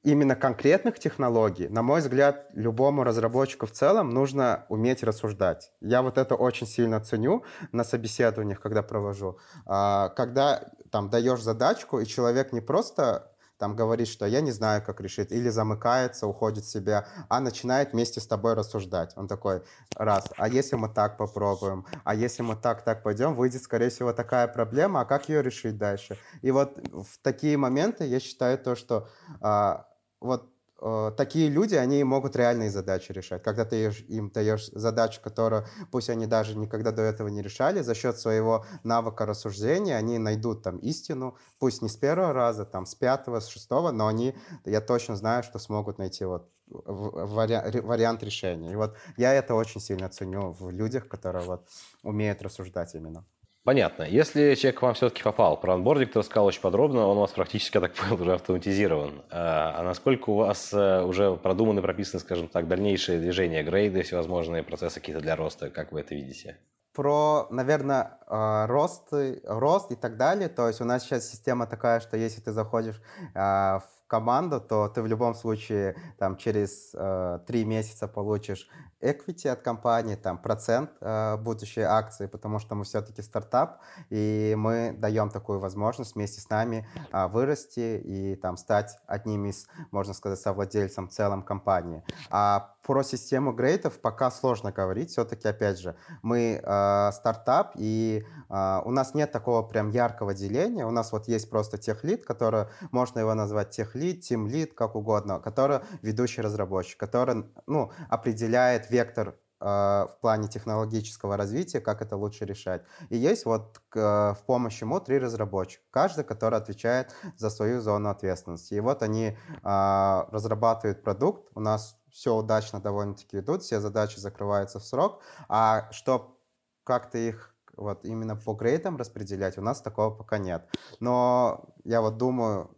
[0.07, 5.73] именно конкретных технологий, на мой взгляд, любому разработчику в целом нужно уметь рассуждать.
[5.81, 9.39] Я вот это очень сильно ценю на собеседованиях, когда провожу.
[9.67, 14.83] А, когда там даешь задачку, и человек не просто там говорит, что я не знаю,
[14.85, 19.13] как решить, или замыкается, уходит в себя, а начинает вместе с тобой рассуждать.
[19.17, 19.63] Он такой,
[19.95, 24.13] раз, а если мы так попробуем, а если мы так, так пойдем, выйдет, скорее всего,
[24.13, 26.19] такая проблема, а как ее решить дальше?
[26.43, 29.09] И вот в такие моменты я считаю то, что
[29.41, 29.87] а,
[30.21, 33.43] вот Э, такие люди, они могут реальные задачи решать.
[33.43, 37.95] Когда ты им даешь задачу, которую, пусть они даже никогда до этого не решали, за
[37.95, 42.95] счет своего навыка рассуждения они найдут там истину, пусть не с первого раза, там с
[42.95, 48.73] пятого, с шестого, но они, я точно знаю, что смогут найти вот вари вариант решения.
[48.73, 51.69] И вот я это очень сильно ценю в людях, которые вот
[52.03, 53.25] умеют рассуждать именно.
[53.67, 54.05] Понятно.
[54.05, 57.33] Если человек к вам все-таки попал, про анбординг ты рассказал очень подробно, он у вас
[57.33, 59.25] практически, я так понял, уже автоматизирован.
[59.29, 64.63] А, а насколько у вас э, уже продуманы, прописаны, скажем так, дальнейшие движения, грейды, всевозможные
[64.63, 65.69] процессы какие-то для роста?
[65.69, 66.59] Как вы это видите?
[66.95, 69.09] Про, наверное, а, рост,
[69.43, 70.49] рост и так далее.
[70.49, 73.03] То есть у нас сейчас система такая, что если ты заходишь
[73.35, 78.69] а, в команду, то ты в любом случае там через э, три месяца получишь
[79.01, 84.95] equity от компании, там процент э, будущей акции, потому что мы все-таки стартап, и мы
[84.97, 90.39] даем такую возможность вместе с нами э, вырасти и там стать одним из, можно сказать,
[90.39, 92.03] совладельцем целом компании.
[92.31, 95.11] А про систему грейтов пока сложно говорить.
[95.11, 100.87] Все-таки, опять же, мы э, стартап, и э, у нас нет такого прям яркого деления.
[100.87, 105.81] У нас вот есть просто техлит, который, можно его назвать техлит, тимлит, как угодно, который
[106.03, 112.83] ведущий разработчик, который ну, определяет вектор э, в плане технологического развития, как это лучше решать.
[113.11, 118.11] И есть вот к, в помощь ему три разработчика, каждый, который отвечает за свою зону
[118.11, 118.75] ответственности.
[118.75, 124.79] И вот они э, разрабатывают продукт, у нас все удачно довольно-таки идут, все задачи закрываются
[124.79, 126.39] в срок, а что
[126.85, 130.67] как-то их вот именно по грейтам распределять, у нас такого пока нет.
[131.01, 132.76] Но я вот думаю,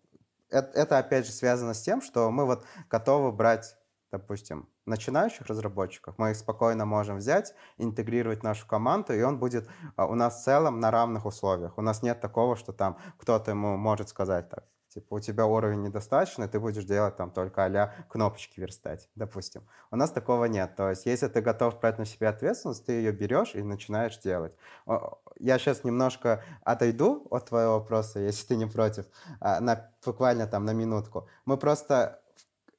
[0.50, 3.76] это, это опять же связано с тем, что мы вот готовы брать,
[4.10, 9.68] допустим, начинающих разработчиков, мы их спокойно можем взять, интегрировать в нашу команду, и он будет
[9.96, 11.76] а, у нас в целом на равных условиях.
[11.76, 15.82] У нас нет такого, что там кто-то ему может сказать так, Типа у тебя уровень
[15.82, 19.62] недостаточный, ты будешь делать там только а кнопочки верстать, допустим.
[19.90, 20.76] У нас такого нет.
[20.76, 24.54] То есть если ты готов брать на себя ответственность, ты ее берешь и начинаешь делать.
[25.38, 29.04] Я сейчас немножко отойду от твоего вопроса, если ты не против,
[29.40, 31.28] а, на, буквально там на минутку.
[31.44, 32.20] Мы просто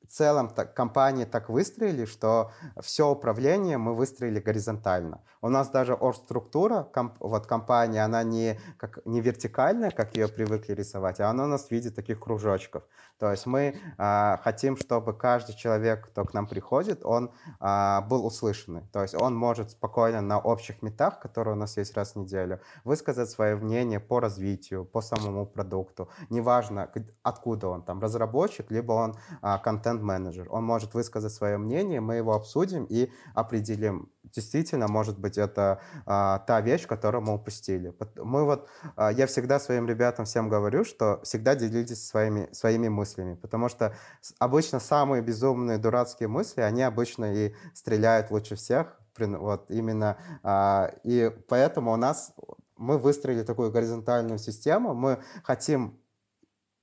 [0.10, 5.22] целом так, компании так выстроили, что все управление мы выстроили горизонтально.
[5.42, 10.74] У нас даже оргструктура, комп, вот компания, она не, как, не вертикальная, как ее привыкли
[10.74, 12.84] рисовать, а она у нас в виде таких кружочков.
[13.20, 18.26] То есть мы э, хотим, чтобы каждый человек, кто к нам приходит, он э, был
[18.26, 18.84] услышанный.
[18.94, 22.62] То есть он может спокойно на общих метах, которые у нас есть раз в неделю,
[22.86, 26.10] высказать свое мнение по развитию, по самому продукту.
[26.30, 26.90] Неважно,
[27.22, 29.58] откуда он, там, разработчик, либо он э,
[30.00, 30.48] контент-менеджер.
[30.50, 36.40] Он может высказать свое мнение, мы его обсудим и определим, действительно, может быть, это а,
[36.40, 37.94] та вещь, которую мы упустили.
[38.16, 43.36] Мы вот, а, я всегда своим ребятам всем говорю, что всегда делитесь своими, своими мыслями,
[43.36, 43.94] потому что
[44.40, 51.30] обычно самые безумные, дурацкие мысли, они обычно и стреляют лучше всех, вот именно, а, и
[51.50, 52.34] поэтому у нас
[52.78, 56.00] мы выстроили такую горизонтальную систему, мы хотим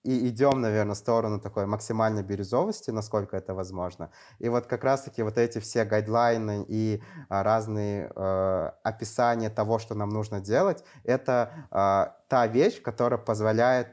[0.06, 4.10] и идем, наверное, в сторону такой максимальной бирюзовости, насколько это возможно.
[4.38, 9.94] И вот как раз-таки вот эти все гайдлайны и а, разные э, описания того, что
[9.94, 13.88] нам нужно делать, это э, та вещь, которая позволяет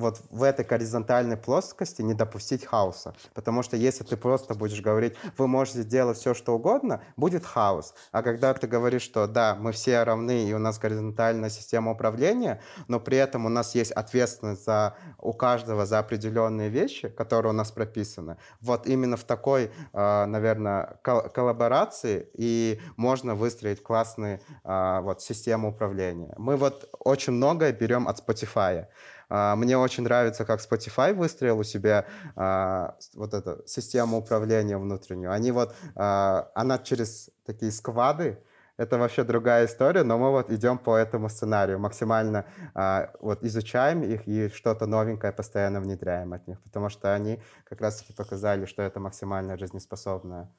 [0.00, 3.14] вот в этой горизонтальной плоскости не допустить хаоса.
[3.34, 7.94] Потому что если ты просто будешь говорить, вы можете делать все, что угодно, будет хаос.
[8.12, 12.60] А когда ты говоришь, что да, мы все равны, и у нас горизонтальная система управления,
[12.88, 17.54] но при этом у нас есть ответственность за, у каждого за определенные вещи, которые у
[17.54, 25.20] нас прописаны, вот именно в такой, а, наверное, коллаборации и можно выстроить классную а, вот,
[25.22, 26.34] систему управления.
[26.38, 28.86] Мы вот очень многое берем от Spotify.
[29.30, 35.32] А, мне очень нравится, как Spotify выстроил у себя а, вот эту систему управления внутреннюю.
[35.32, 38.38] Они вот, а, она через такие сквады,
[38.76, 44.02] это вообще другая история, но мы вот идем по этому сценарию, максимально а, вот изучаем
[44.02, 48.82] их и что-то новенькое постоянно внедряем от них, потому что они как раз-таки показали, что
[48.82, 50.50] это максимально жизнеспособная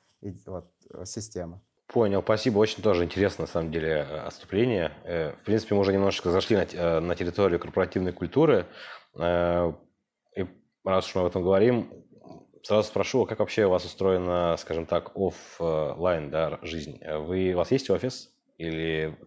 [0.46, 0.72] вот,
[1.06, 1.62] система.
[1.92, 2.60] Понял, спасибо.
[2.60, 4.94] Очень тоже интересно, на самом деле, э, отступление.
[5.04, 8.66] Э, в принципе, мы уже немножечко зашли на, э, на территорию корпоративной культуры.
[9.14, 10.48] И
[10.86, 11.92] раз уж мы об этом говорим,
[12.64, 16.98] сразу спрошу, как вообще у вас устроена, скажем так, офлайн да, жизнь?
[17.06, 19.18] Вы, у вас есть офис или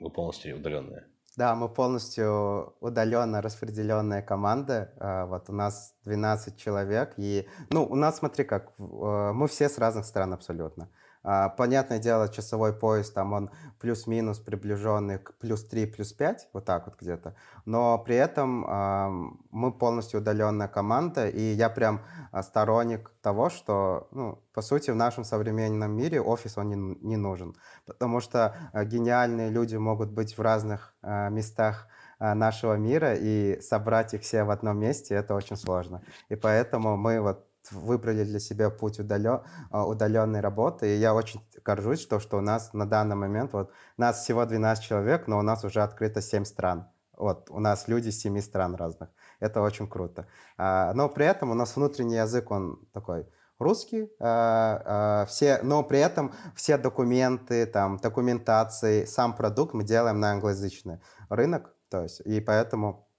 [0.00, 1.06] вы полностью удаленные?
[1.38, 4.92] Да, мы полностью удаленно распределенная команда.
[5.30, 7.14] Вот у нас 12 человек.
[7.16, 10.90] И, ну, у нас, смотри как, мы все с разных стран абсолютно.
[11.22, 16.64] А, понятное дело, часовой пояс, там он плюс-минус приближенный к плюс 3, плюс 5, вот
[16.64, 17.34] так вот где-то.
[17.66, 18.60] Но при этом
[19.50, 22.00] мы полностью удаленная команда, и я прям
[22.32, 27.16] а, сторонник того, что, ну, по сути, в нашем современном мире офис, он не, не
[27.16, 27.54] нужен.
[27.86, 31.86] Потому что а, гениальные люди могут быть в разных местах
[32.18, 36.02] нашего мира, и собрать их все в одном месте, это очень сложно.
[36.28, 40.94] И поэтому мы вот выбрали для себя путь удален, а, удаленной работы.
[40.94, 44.84] И я очень горжусь, что, что у нас на данный момент, вот нас всего 12
[44.84, 46.88] человек, но у нас уже открыто 7 стран.
[47.16, 49.10] Вот, у нас люди с 7 стран разных.
[49.40, 50.26] Это очень круто.
[50.56, 53.26] А, но при этом у нас внутренний язык, он такой
[53.58, 60.32] русский, а, все, но при этом все документы, там, документации, сам продукт мы делаем на
[60.32, 61.74] англоязычный рынок.
[61.90, 63.09] То есть, и поэтому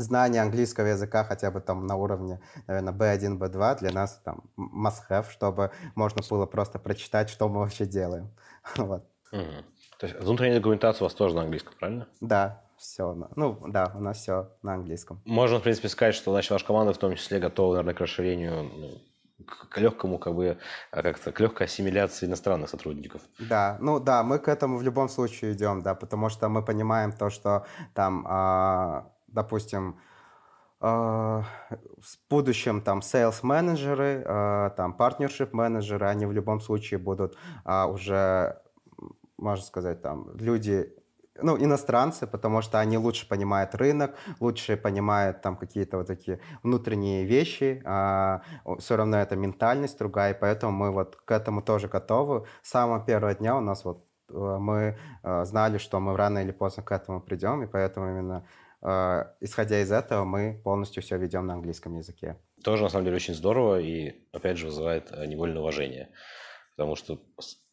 [0.00, 5.30] знание английского языка хотя бы там на уровне, наверное, B1, B2 для нас там must-have,
[5.30, 8.30] чтобы можно было просто прочитать, что мы вообще делаем.
[8.76, 9.04] вот.
[9.32, 9.64] Угу.
[9.98, 12.08] То есть внутренняя документация у вас тоже на английском, правильно?
[12.20, 13.14] Да, все.
[13.36, 15.20] Ну, да, у нас все на английском.
[15.26, 18.64] Можно, в принципе, сказать, что значит, ваша команда в том числе готова, наверное, к расширению
[18.64, 18.98] ну,
[19.44, 20.58] к легкому, как бы,
[20.90, 23.22] а, как-то, к легкой ассимиляции иностранных сотрудников.
[23.38, 27.12] Да, ну да, мы к этому в любом случае идем, да, потому что мы понимаем
[27.12, 29.98] то, что там, э, допустим,
[30.80, 37.36] э, в будущем там sales менеджеры, э, там partnership менеджеры, они в любом случае будут
[37.64, 38.60] э, уже,
[39.36, 40.94] можно сказать, там люди
[41.42, 47.24] ну, иностранцы, потому что они лучше понимают рынок, лучше понимают там какие-то вот такие внутренние
[47.24, 48.42] вещи, а
[48.78, 52.46] все равно это ментальность другая, и поэтому мы вот к этому тоже готовы.
[52.62, 56.52] С самого первого дня у нас вот э, мы э, знали, что мы рано или
[56.52, 61.46] поздно к этому придем, и поэтому именно э, исходя из этого мы полностью все ведем
[61.46, 62.36] на английском языке.
[62.64, 66.10] Тоже, на самом деле, очень здорово и, опять же, вызывает невольное уважение.
[66.76, 67.20] Потому что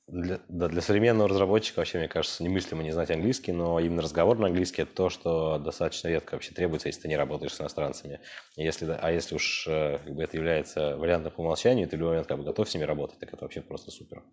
[0.07, 4.39] для, да, для современного разработчика вообще, мне кажется, немыслимо не знать английский, но именно разговор
[4.39, 8.21] на английский– это то, что достаточно редко вообще требуется, если ты не работаешь с иностранцами.
[8.55, 12.11] Если, а если уж э, как бы, это является вариантом по умолчанию, ты в любой
[12.11, 14.23] момент как бы, готов с ними работать, так это вообще просто супер.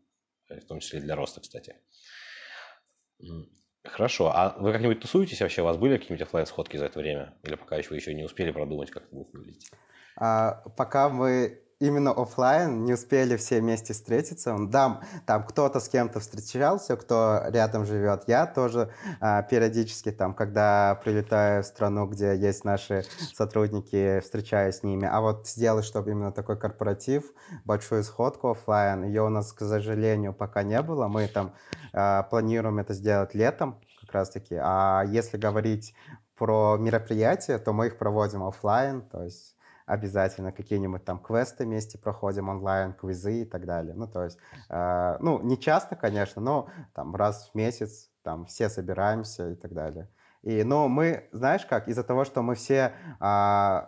[0.48, 1.74] В том числе и для роста, кстати.
[3.84, 4.32] Хорошо.
[4.34, 5.62] А вы как-нибудь тусуетесь вообще?
[5.62, 7.34] У вас были какие-нибудь офлайн сходки за это время?
[7.42, 9.70] Или пока еще вы еще не успели продумать, как это будет выглядеть?
[10.16, 14.56] А, пока мы именно офлайн не успели все вместе встретиться.
[14.58, 18.24] Да, там кто-то с кем-то встречался, кто рядом живет.
[18.26, 23.04] Я тоже а, периодически там, когда прилетаю в страну, где есть наши
[23.34, 25.08] сотрудники, встречаюсь с ними.
[25.10, 27.24] А вот сделать, чтобы именно такой корпоратив,
[27.64, 31.08] большую сходку офлайн, ее у нас, к сожалению, пока не было.
[31.08, 31.54] Мы там
[31.92, 34.56] а, планируем это сделать летом как раз-таки.
[34.60, 35.94] А если говорить
[36.36, 39.53] про мероприятия, то мы их проводим офлайн, то есть
[39.86, 43.94] обязательно какие-нибудь там квесты вместе проходим онлайн, квизы и так далее.
[43.94, 44.38] Ну, то есть,
[44.70, 49.72] э, ну, не часто, конечно, но там раз в месяц там все собираемся и так
[49.74, 50.08] далее.
[50.42, 53.80] И, ну, мы, знаешь как, из-за того, что мы все э,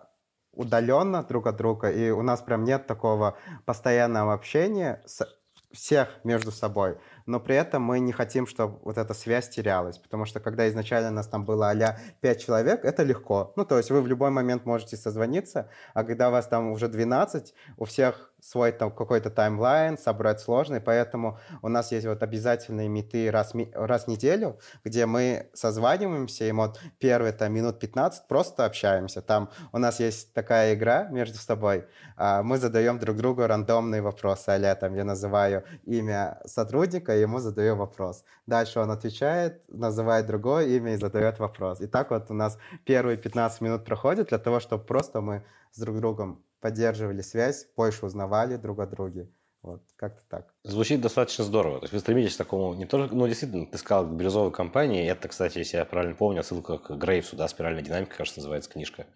[0.52, 5.26] удаленно друг от друга, и у нас прям нет такого постоянного общения с,
[5.72, 10.24] всех между собой, но при этом мы не хотим, чтобы вот эта связь терялась, потому
[10.24, 13.52] что когда изначально нас там было а 5 человек, это легко.
[13.56, 17.54] Ну, то есть вы в любой момент можете созвониться, а когда вас там уже 12,
[17.76, 22.88] у всех свой там какой-то таймлайн, собрать сложно, и поэтому у нас есть вот обязательные
[22.88, 28.64] меты раз, раз в неделю, где мы созваниваемся, и вот первые там минут 15 просто
[28.64, 29.20] общаемся.
[29.20, 34.50] Там у нас есть такая игра между собой, а, мы задаем друг другу рандомные вопросы,
[34.50, 38.24] а там я называю имя сотрудника, ему задаю вопрос.
[38.46, 41.80] Дальше он отвечает, называет другое имя и задает вопрос.
[41.80, 45.78] И так вот у нас первые 15 минут проходят для того, чтобы просто мы с
[45.78, 49.28] друг другом поддерживали связь, больше узнавали друг о друге.
[49.62, 50.54] Вот, как-то так.
[50.62, 51.80] Звучит достаточно здорово.
[51.80, 55.10] То есть вы стремитесь к такому, не только, ну, действительно, ты сказал, бирюзовой компании.
[55.10, 59.06] Это, кстати, если я правильно помню, отсылка к Грейвсу, да, «Спиральная динамика», кажется, называется книжка.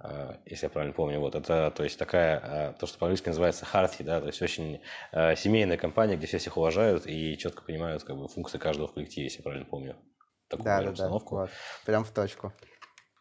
[0.00, 1.18] А, если я правильно помню.
[1.18, 4.80] Вот это, то есть такая, а, то, что по-английски называется hearty, да, то есть очень
[5.12, 8.94] а, семейная компания, где все всех уважают и четко понимают как бы функции каждого в
[8.94, 9.96] коллективе, если я правильно помню.
[10.48, 11.34] Такую да, да, установку.
[11.34, 11.50] да, вот.
[11.84, 12.52] прям в точку.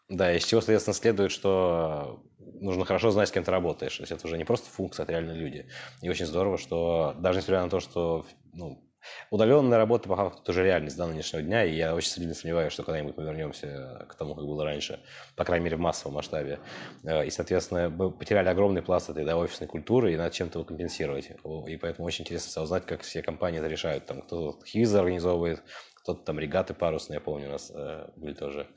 [0.08, 3.98] Да, из чего, соответственно, следует, что нужно хорошо знать, с кем ты работаешь.
[3.98, 5.68] То есть это уже не просто функция, это реально люди.
[6.02, 8.87] И очень здорово, что даже несмотря на то, что ну,
[9.30, 12.84] удаленная работа по факту уже реальность до нынешнего дня, и я очень сильно сомневаюсь, что
[12.84, 15.00] когда-нибудь мы вернемся к тому, как было раньше,
[15.36, 16.60] по крайней мере, в массовом масштабе.
[17.04, 20.66] Э, и, соответственно, мы потеряли огромный пласт этой да, офисной культуры, и надо чем-то его
[20.66, 21.32] компенсировать.
[21.68, 24.06] И поэтому очень интересно узнать, как все компании это решают.
[24.06, 25.64] Там кто-то хизы организовывает,
[25.96, 28.68] кто-то там регаты парусные, я помню, у нас э, были тоже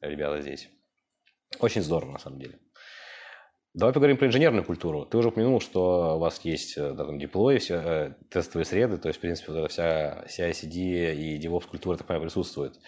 [0.00, 0.68] ребята здесь.
[1.60, 2.58] Очень здорово, на самом деле.
[3.74, 5.04] Давай поговорим про инженерную культуру.
[5.04, 8.96] Ты уже упомянул, что у вас есть э, да, там, диплой, все, э, тестовые среды,
[8.96, 12.80] то есть, в принципе, вот эта вся CI-CD и DevOps культура, так понимаю, присутствует.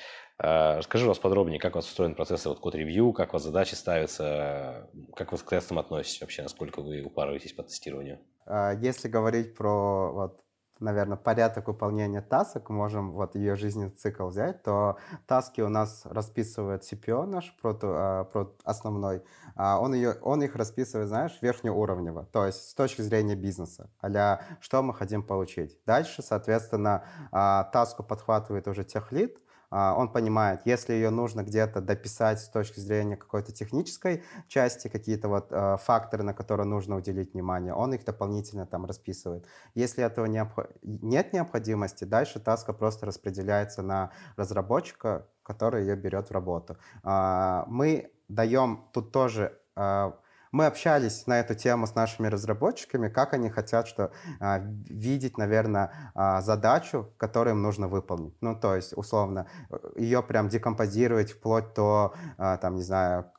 [0.43, 3.43] Э, расскажи, у вас подробнее, как у вас устроен процесс вот, код-ревью, как у вас
[3.43, 8.19] задачи ставятся, как вы к тестам относитесь вообще, насколько вы упарываетесь по тестированию?
[8.47, 10.41] А, если говорить про вот,
[10.81, 16.83] наверное, порядок выполнения тасок, можем вот ее жизненный цикл взять, то таски у нас расписывает
[16.83, 19.23] CPO наш, прото, а, про основной,
[19.55, 24.41] а он, ее, он их расписывает, знаешь, верхнеуровнево, то есть с точки зрения бизнеса, а
[24.61, 25.79] что мы хотим получить.
[25.87, 29.39] Дальше, соответственно, а, таску подхватывает уже техлит,
[29.71, 35.49] он понимает, если ее нужно где-то дописать с точки зрения какой-то технической части, какие-то вот
[35.51, 39.47] э, факторы, на которые нужно уделить внимание, он их дополнительно там расписывает.
[39.75, 40.59] Если этого необх...
[40.83, 46.77] нет необходимости, дальше таска просто распределяется на разработчика, который ее берет в работу.
[47.05, 50.15] Э, мы даем тут тоже а,
[50.53, 56.13] мы общались на эту тему с нашими разработчиками, как они хотят что, а, видеть, наверное,
[56.15, 58.35] а, задачу, которую им нужно выполнить.
[58.41, 63.31] Ну, то есть, условно, э, ее прям декомпозировать вплоть до, а, там, не знаю,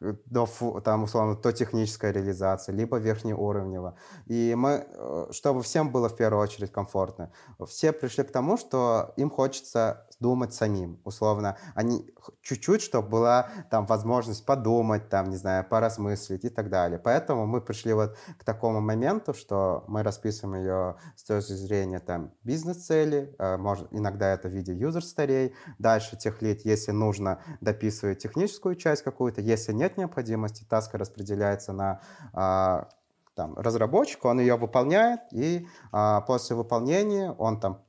[0.00, 0.46] до,
[0.84, 3.96] там, условно, то техническая реализация, либо верхнеуровневая.
[4.26, 7.32] И мы, э, чтобы всем было в первую очередь комфортно,
[7.66, 11.56] все пришли к тому, что им хочется думать самим, условно.
[11.74, 12.10] Они
[12.42, 16.98] чуть-чуть, чтобы была там возможность подумать, там, не знаю, поразмыслить и так далее.
[16.98, 22.32] Поэтому мы пришли вот к такому моменту, что мы расписываем ее с точки зрения там
[22.42, 29.02] бизнес-цели, э, может, иногда это в виде юзер-старей, дальше техлит, если нужно, дописывает техническую часть
[29.02, 32.00] какую-то, если нет необходимости, таска распределяется на
[32.32, 32.88] а,
[33.34, 37.84] там, разработчику, он ее выполняет, и а, после выполнения он там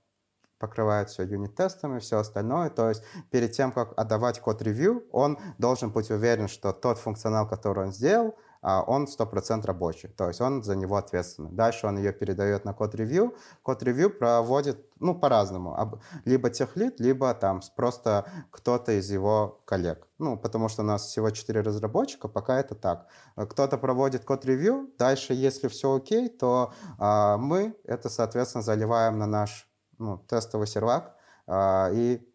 [0.60, 2.70] покрывает все юнит-тестами, все остальное.
[2.70, 7.86] То есть перед тем, как отдавать код-ревью, он должен быть уверен, что тот функционал, который
[7.86, 11.51] он сделал, а, он 100% рабочий, то есть он за него ответственный.
[11.51, 13.36] Дальше он ее передает на код-ревью.
[13.64, 16.01] Код-ревью проводит, ну, по-разному.
[16.26, 20.07] Либо техлит, либо там просто кто-то из его коллег.
[20.18, 23.07] Ну, потому что у нас всего 4 разработчика, пока это так.
[23.38, 29.68] Кто-то проводит код-ревью, дальше, если все окей, то а, мы это, соответственно, заливаем на наш
[30.00, 31.16] ну, тестовый сервак,
[31.47, 32.28] а, и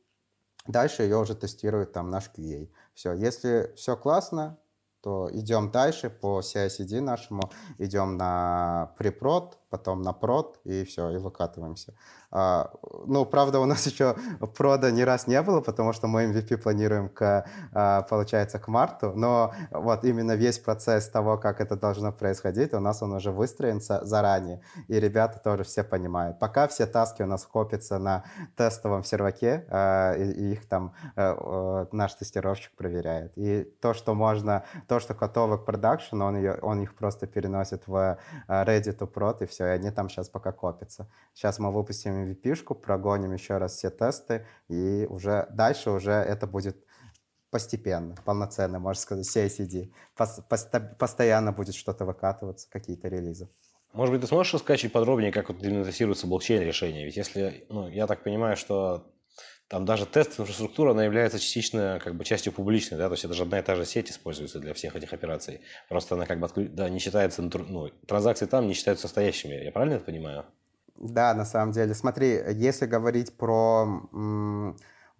[0.67, 2.71] дальше ее уже тестирует там наш QA.
[2.95, 4.59] Все, если все классно,
[5.01, 7.43] то идем дальше по CI-CD нашему,
[7.79, 11.95] идем на препрод, потом на прод, и все, и выкатываемся.
[12.31, 12.71] А,
[13.07, 14.17] ну, правда, у нас еще
[14.57, 19.13] прода ни раз не было, потому что мы MVP планируем, к, а, получается, к марту,
[19.17, 23.81] но вот именно весь процесс того, как это должно происходить, у нас он уже выстроен
[23.81, 26.39] заранее, и ребята тоже все понимают.
[26.39, 28.25] Пока все таски у нас копятся на
[28.57, 33.33] тестовом серваке, а, и их там э, наш тестировщик проверяет.
[33.37, 38.19] И то, что можно, то, что готово к продакшену, он, он их просто переносит в
[38.49, 41.09] ready to prod, и все, все, и они там сейчас пока копятся.
[41.35, 46.77] Сейчас мы выпустим MVP-шку, прогоним еще раз все тесты, и уже дальше уже это будет
[47.51, 49.93] постепенно, полноценно, можно сказать, CICD.
[50.99, 53.49] Постоянно будет что-то выкатываться, какие-то релизы.
[53.93, 57.05] Может быть, ты сможешь рассказать чуть подробнее, как вот имплементируется блокчейн-решение?
[57.05, 59.07] Ведь если, ну, я так понимаю, что
[59.69, 63.35] там даже тест инфраструктура, она является частично как бы частью публичной, да, то есть это
[63.35, 65.63] же одна и та же сеть используется для всех этих операций.
[65.89, 69.55] Просто она как бы да, не считается, ну, транзакции там не считаются стоящими.
[69.55, 70.45] Я правильно это понимаю?
[70.97, 71.95] Да, на самом деле.
[71.95, 73.87] Смотри, если говорить про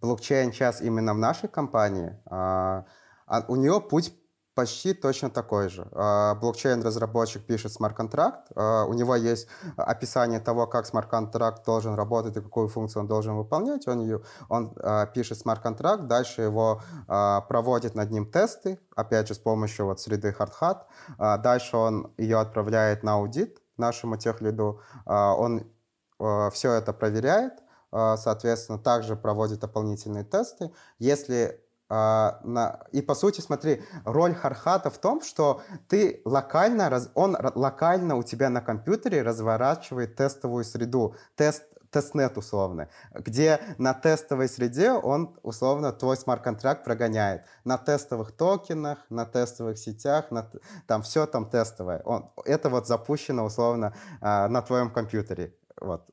[0.01, 2.85] блокчейн сейчас именно в нашей компании, а,
[3.27, 4.13] а, у нее путь
[4.55, 5.89] почти точно такой же.
[5.93, 12.41] А, блокчейн-разработчик пишет смарт-контракт, а, у него есть описание того, как смарт-контракт должен работать и
[12.41, 13.89] какую функцию он должен выполнять.
[13.89, 19.39] Он, ее, он а, пишет смарт-контракт, дальше его проводит над ним тесты, опять же, с
[19.39, 20.83] помощью вот среды HardHat.
[21.19, 24.81] Дальше он ее отправляет на аудит нашему техлиду.
[25.07, 25.65] Он
[26.19, 30.73] все это проверяет, соответственно, также проводит дополнительные тесты.
[30.99, 32.81] Если на...
[32.93, 37.11] И по сути, смотри, роль Хархата в том, что ты локально, раз...
[37.15, 44.49] он локально у тебя на компьютере разворачивает тестовую среду, тест, тестнет условно, где на тестовой
[44.49, 47.45] среде он условно твой смарт-контракт прогоняет.
[47.65, 50.51] На тестовых токенах, на тестовых сетях, на,
[50.89, 52.03] там все там тестовое.
[52.05, 55.55] Он, это вот запущено условно а, на твоем компьютере.
[55.81, 56.05] Вот.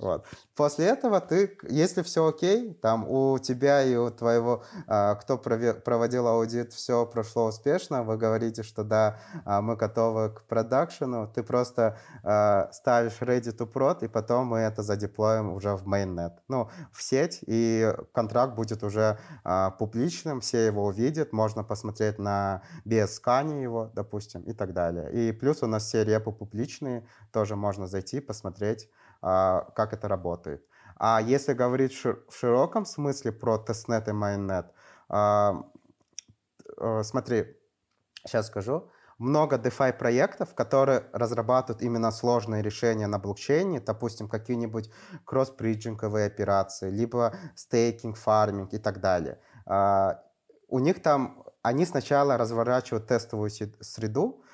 [0.00, 0.26] Вот.
[0.56, 6.26] После этого ты, если все окей, там у тебя и у твоего, а, кто проводил
[6.26, 11.98] аудит, все прошло успешно, вы говорите, что да, а, мы готовы к продакшену, ты просто
[12.22, 17.02] а, ставишь ready to prod, и потом мы это задеплоим уже в mainnet, ну, в
[17.02, 19.18] сеть, и контракт будет уже
[19.78, 25.12] публичным, все его увидят, можно посмотреть на BS-скане его, допустим, и так далее.
[25.12, 28.88] И плюс у нас все репы публичные, тоже можно зайти, посмотреть,
[29.20, 30.64] как это работает.
[30.96, 34.66] А если говорить в широком смысле про тестнет и mainnet,
[35.08, 35.64] а,
[36.76, 37.56] э, смотри,
[38.26, 44.90] сейчас скажу, много DeFi проектов, которые разрабатывают именно сложные решения на блокчейне, допустим, какие-нибудь
[45.24, 49.38] кросс-бриджинговые операции, либо стейкинг, фарминг и так далее.
[49.66, 50.22] А,
[50.68, 54.49] у них там, они сначала разворачивают тестовую среду, а,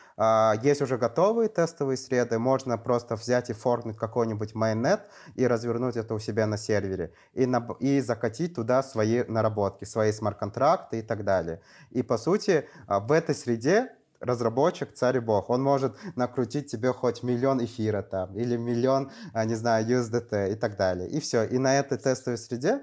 [0.62, 5.00] есть уже готовые тестовые среды, можно просто взять и форкнуть какой-нибудь майонет
[5.34, 10.12] и развернуть это у себя на сервере и, на, и закатить туда свои наработки, свои
[10.12, 11.60] смарт-контракты и так далее.
[11.90, 16.94] И по сути а, в этой среде разработчик, царь и бог, он может накрутить тебе
[16.94, 21.10] хоть миллион эфира там, или миллион, а, не знаю, USDT и так далее.
[21.10, 21.44] И все.
[21.44, 22.82] И на этой тестовой среде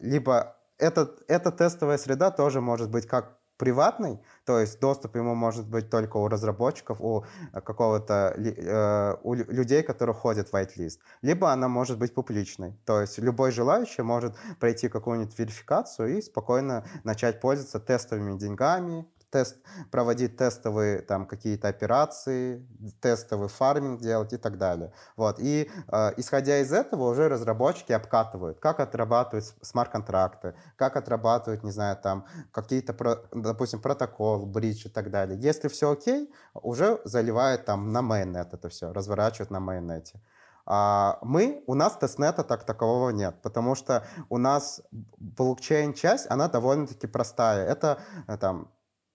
[0.00, 5.66] либо этот, эта тестовая среда тоже может быть как приватной, то есть доступ ему может
[5.66, 11.52] быть только у разработчиков, у э, какого-то э, у людей, которые ходят в whitelist, либо
[11.52, 17.40] она может быть публичной, то есть любой желающий может пройти какую-нибудь верификацию и спокойно начать
[17.40, 19.56] пользоваться тестовыми деньгами, тест,
[19.90, 22.66] проводить тестовые там какие-то операции,
[23.00, 24.92] тестовый фарминг делать и так далее.
[25.16, 25.38] Вот.
[25.38, 31.96] И э, исходя из этого уже разработчики обкатывают, как отрабатывают смарт-контракты, как отрабатывают, не знаю,
[31.96, 32.94] там какие-то,
[33.32, 35.38] допустим, протокол, бридж и так далее.
[35.38, 40.20] Если все окей, уже заливают там на mainnet это все, разворачивают на mainnet-е.
[40.68, 47.06] А мы, у нас тестнета так такового нет, потому что у нас блокчейн-часть, она довольно-таки
[47.06, 47.64] простая.
[47.66, 48.68] Это э, там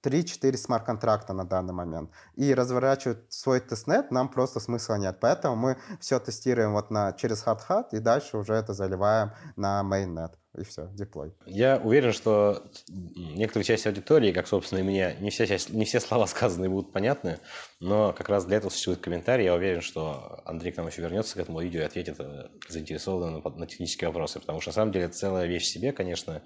[0.04, 2.12] 3-4 смарт-контракта на данный момент.
[2.36, 5.18] И разворачивать свой тестнет нам просто смысла нет.
[5.20, 10.32] Поэтому мы все тестируем вот на, через HardHat и дальше уже это заливаем на mainnet
[10.58, 11.34] и все, деплой.
[11.46, 16.26] Я уверен, что некоторые части аудитории, как, собственно, и мне, не все, не все слова
[16.28, 17.40] сказанные будут понятны,
[17.82, 19.46] но как раз для этого существует комментарий.
[19.46, 23.42] Я уверен, что Андрей к нам еще вернется к этому видео и ответит э, заинтересованно
[23.56, 26.42] на, технические вопросы, потому что, на самом деле, это целая вещь себе, конечно,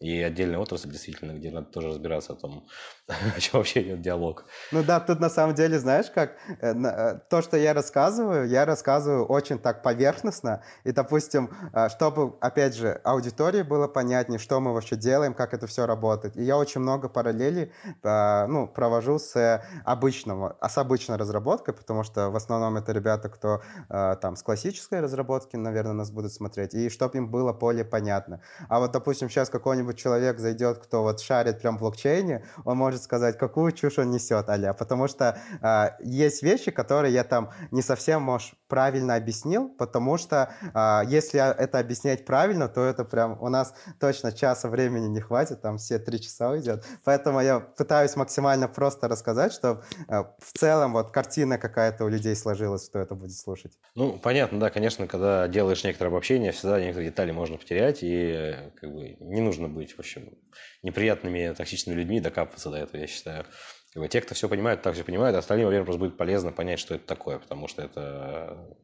[0.00, 2.66] и отдельная отрасль, действительно, где надо тоже разбираться о том,
[3.36, 4.46] о чем вообще идет диалог.
[4.72, 8.64] Ну да, тут на самом деле, знаешь, как э, э, то, что я рассказываю, я
[8.64, 11.50] рассказываю очень так поверхностно, и, допустим,
[11.88, 16.36] чтобы, опять же, аудитория истории было понятнее, что мы вообще делаем, как это все работает.
[16.36, 17.72] И я очень много параллелей
[18.02, 23.60] ну, провожу с обычным, а с обычной разработкой, потому что в основном это ребята, кто
[23.90, 28.40] э, там с классической разработки, наверное, нас будут смотреть, и чтобы им было более понятно.
[28.68, 33.02] А вот, допустим, сейчас какой-нибудь человек зайдет, кто вот шарит прям в блокчейне, он может
[33.02, 37.82] сказать, какую чушь он несет, аля, потому что э, есть вещи, которые я там не
[37.82, 40.36] совсем, может, правильно объяснил, потому что
[40.74, 45.60] э, если это объяснять правильно, то это прям у нас точно часа времени не хватит,
[45.60, 46.86] там все три часа уйдет.
[47.04, 52.34] Поэтому я пытаюсь максимально просто рассказать, чтобы э, в целом вот картина какая-то у людей
[52.36, 53.72] сложилась, кто это будет слушать.
[53.94, 58.70] Ну, понятно, да, конечно, когда делаешь некоторое обобщение, всегда некоторые детали можно потерять, и э,
[58.76, 60.38] как бы не нужно быть, в общем,
[60.82, 63.44] неприятными, токсичными людьми, докапываться до этого, я считаю.
[63.92, 66.78] Как бы, те, кто все понимают, также понимают, а остальным, уверен, просто будет полезно понять,
[66.78, 68.76] что это такое, потому что это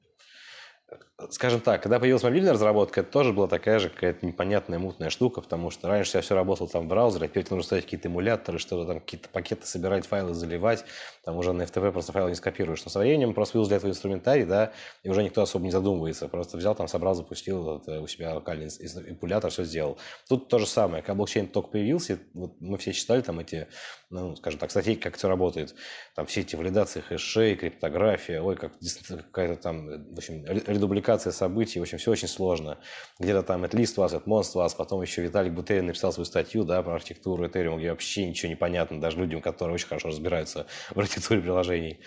[1.31, 5.41] скажем так, когда появилась мобильная разработка, это тоже была такая же какая-то непонятная, мутная штука,
[5.41, 8.59] потому что раньше я все работал там в браузере, а теперь нужно ставить какие-то эмуляторы,
[8.59, 10.85] что-то там, какие-то пакеты собирать, файлы заливать,
[11.25, 12.85] там уже на FTP просто файлы не скопируешь.
[12.85, 16.29] Но со временем просто появился для этого инструментарий, да, и уже никто особо не задумывается,
[16.29, 19.97] просто взял там, собрал, запустил вот, э, у себя локальный эмулятор, все сделал.
[20.29, 23.69] Тут то же самое, когда блокчейн только появился, вот мы все читали там эти,
[24.11, 25.75] ну, скажем так, статьи, как все работает,
[26.15, 28.73] там все эти валидации хэшей, криптография, ой, как
[29.09, 32.79] какая-то там, в общем, редубликация событий, в общем, все очень сложно.
[33.19, 36.65] Где-то там это лист вас, это монстр вас, потом еще Виталик Бутерин написал свою статью,
[36.65, 40.67] да, про архитектуру Ethereum, где вообще ничего не понятно, даже людям, которые очень хорошо разбираются
[40.91, 42.01] в архитектуре приложений.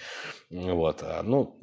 [0.49, 0.99] Вот.
[1.01, 1.59] А, ну,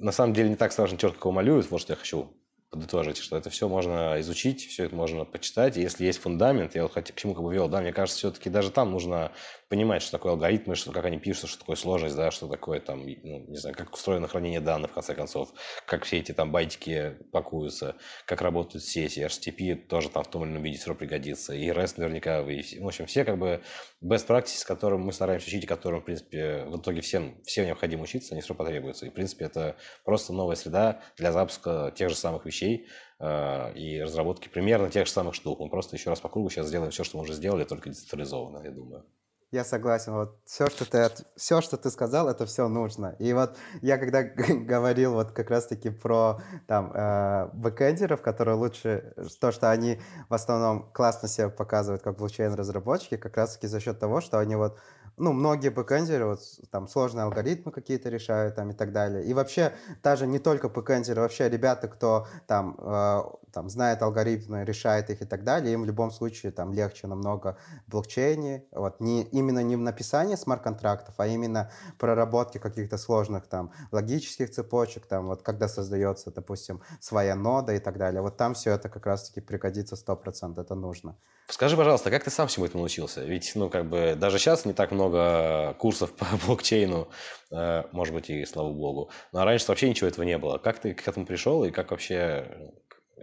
[0.00, 2.30] на самом деле не так страшно черт, как его малюют, вот что я хочу
[2.70, 5.76] подытожить, что это все можно изучить, все это можно почитать.
[5.76, 8.70] Если есть фундамент, я вот к чему как бы вел, да, мне кажется, все-таки даже
[8.70, 9.32] там нужно
[9.70, 13.06] понимать, что такое алгоритмы, что, как они пишутся, что такое сложность, да, что такое там,
[13.06, 15.52] ну, не знаю, как устроено хранение данных, в конце концов,
[15.86, 17.94] как все эти там байтики пакуются,
[18.26, 21.94] как работают сети, HTTP тоже там в том или ином виде все пригодится, и REST
[21.98, 23.62] наверняка, и, в общем, все как бы
[24.02, 28.02] best practices, которым мы стараемся учить, и которым, в принципе, в итоге всем, всем необходимо
[28.02, 29.06] учиться, они все потребуются.
[29.06, 32.88] И, в принципе, это просто новая среда для запуска тех же самых вещей,
[33.20, 35.60] э, и разработки примерно тех же самых штук.
[35.60, 38.64] Мы просто еще раз по кругу сейчас сделаем все, что мы уже сделали, только децентрализованно,
[38.64, 39.06] я думаю.
[39.52, 40.12] Я согласен.
[40.12, 43.16] Вот все, что ты, все, что ты сказал, это все нужно.
[43.18, 44.22] И вот я когда
[44.72, 50.88] говорил вот как раз-таки про там э, бэкэндеров, которые лучше, то, что они в основном
[50.92, 54.78] классно себя показывают как блокчейн-разработчики, как раз-таки за счет того, что они вот
[55.16, 56.40] ну, многие бэкэндеры вот,
[56.70, 59.24] там сложные алгоритмы какие-то решают там и так далее.
[59.24, 59.72] И вообще
[60.02, 63.22] даже не только бэкэндеры, вообще ребята, кто там, э,
[63.52, 67.56] там знает алгоритмы, решает их и так далее, им в любом случае там легче намного
[67.86, 68.64] в блокчейне.
[68.72, 75.06] Вот, не, именно не в написании смарт-контрактов, а именно проработки каких-то сложных там логических цепочек,
[75.06, 78.22] там вот когда создается, допустим, своя нода и так далее.
[78.22, 81.16] Вот там все это как раз-таки пригодится 100%, это нужно.
[81.50, 83.24] Скажи, пожалуйста, как ты сам всему этому научился?
[83.24, 87.08] Ведь, ну, как бы, даже сейчас не так много курсов по блокчейну,
[87.50, 89.10] э, может быть, и слава богу.
[89.32, 90.58] Но раньше вообще ничего этого не было.
[90.58, 92.72] Как ты к этому пришел и как вообще,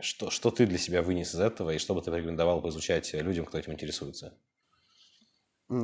[0.01, 3.45] что, что ты для себя вынес из этого и что бы ты порекомендовал поизучать людям,
[3.45, 4.33] кто этим интересуется?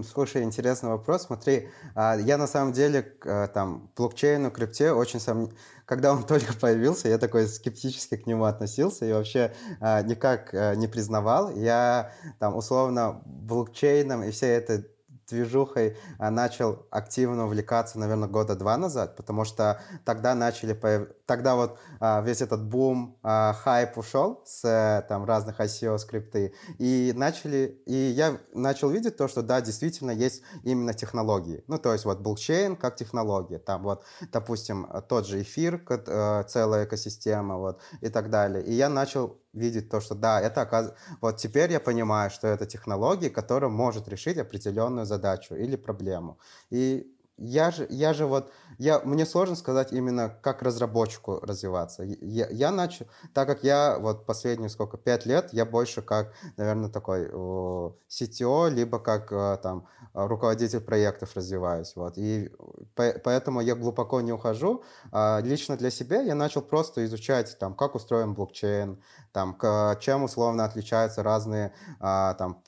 [0.09, 1.23] Слушай, интересный вопрос.
[1.23, 5.49] Смотри, а, я на самом деле э, там блокчейну, крипте очень сам...
[5.85, 10.75] Когда он только появился, я такой скептически к нему относился и вообще а, никак э,
[10.75, 11.53] не признавал.
[11.53, 14.85] Я там условно блокчейном и все это
[15.27, 21.07] движухой а, начал активно увлекаться, наверное, года два назад, потому что тогда начали, появ...
[21.25, 26.53] тогда вот а, весь этот бум, а, хайп ушел с э, там разных ICO скрипты,
[26.79, 31.63] и начали, и я начал видеть то, что да, действительно есть именно технологии.
[31.67, 36.85] Ну, то есть вот блокчейн как технология, там вот, допустим, тот же эфир, э, целая
[36.85, 38.63] экосистема, вот, и так далее.
[38.63, 41.01] И я начал видеть то, что да, это оказывается...
[41.21, 46.39] Вот теперь я понимаю, что это технология, которая может решить определенную задачу или проблему.
[46.71, 52.03] И я же, я же вот, я, мне сложно сказать именно, как разработчику развиваться.
[52.03, 56.89] Я, я начал, так как я вот последние сколько, пять лет, я больше как, наверное,
[56.89, 61.95] такой о, CTO, либо как о, там руководитель проектов развиваюсь.
[61.95, 62.17] Вот.
[62.17, 62.51] И
[62.95, 64.83] по, поэтому я глубоко не ухожу.
[65.11, 69.57] А лично для себя я начал просто изучать, там, как устроен блокчейн, там,
[69.99, 72.61] чем условно отличаются разные а, там,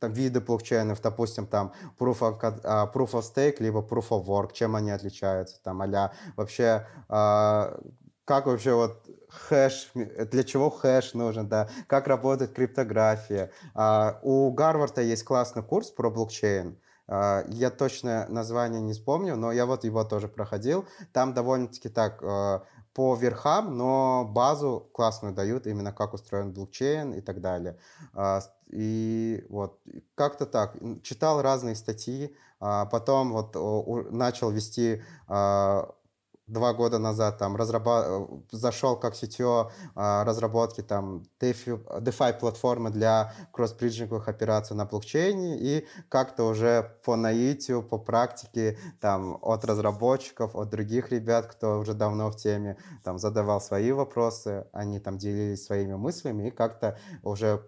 [0.00, 4.52] там, виды блокчейнов, допустим, там proof of, uh, proof of stake, либо proof of work,
[4.52, 11.68] чем они отличаются, там, а вообще, как вообще вот хэш, для чего хэш нужен, да,
[11.86, 13.50] как работает криптография.
[13.74, 16.78] Uh, у Гарварда есть классный курс про блокчейн,
[17.10, 20.84] Uh, я точно название не вспомню, но я вот его тоже проходил.
[21.14, 22.22] Там довольно-таки так
[22.98, 27.78] по верхам, но базу классную дают, именно как устроен блокчейн и так далее.
[28.12, 29.78] А, и вот
[30.16, 30.74] как-то так.
[31.04, 33.54] Читал разные статьи, а потом вот
[34.10, 35.94] начал вести а,
[36.48, 38.28] два года назад там разраба...
[38.50, 45.86] Зашел как CTO а, разработки там DeFi, DeFi платформы для кросс-бриджинговых операций на блокчейне и
[46.08, 52.30] как-то уже по наитию, по практике там от разработчиков, от других ребят, кто уже давно
[52.30, 57.62] в теме, там задавал свои вопросы, они там делились своими мыслями и как-то уже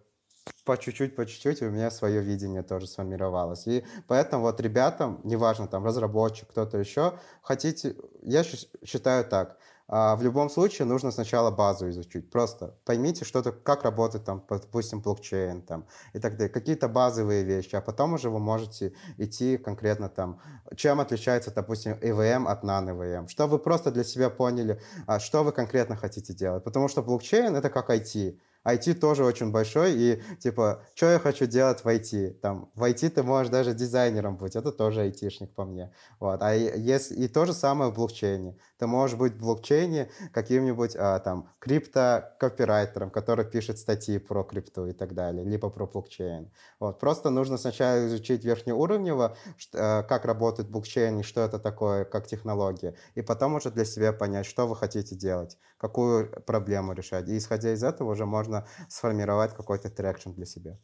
[0.64, 3.66] по чуть-чуть, по чуть-чуть у меня свое видение тоже сформировалось.
[3.66, 9.58] И поэтому вот ребятам, неважно, там, разработчик, кто-то еще, хотите, я считаю так,
[9.92, 12.30] а, в любом случае нужно сначала базу изучить.
[12.30, 16.48] Просто поймите, что то как работает, там, допустим, блокчейн там, и так далее.
[16.48, 20.40] Какие-то базовые вещи, а потом уже вы можете идти конкретно там,
[20.76, 23.26] чем отличается, допустим, EVM от non-EVM.
[23.26, 26.62] Что вы просто для себя поняли, а, что вы конкретно хотите делать.
[26.62, 28.38] Потому что блокчейн— это как IT.
[28.64, 32.40] IT тоже очень большой, и типа, что я хочу делать в IT?
[32.40, 35.92] Там, в IT ты можешь даже дизайнером быть, это тоже айтишник по мне.
[36.18, 36.42] Вот.
[36.42, 38.58] А если, и то же самое в блокчейне.
[38.80, 44.92] Ты можешь быть в блокчейне каким-нибудь а, там крипто-копирайтером, который пишет статьи про крипту и
[44.92, 46.50] так далее, либо про блокчейн.
[46.78, 46.98] Вот.
[46.98, 49.36] Просто нужно сначала изучить верхнеуровнево,
[49.74, 54.14] а, как работает блокчейн и что это такое, как технология, и потом уже для себя
[54.14, 57.28] понять, что вы хотите делать, какую проблему решать.
[57.28, 60.78] И исходя из этого уже можно сформировать какой-то traction для себя.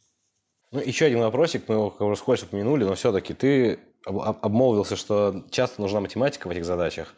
[0.70, 5.80] Ну, еще один вопросик, мы его уже скользь упомянули, но все-таки ты обмолвился, что часто
[5.80, 7.14] нужна математика в этих задачах.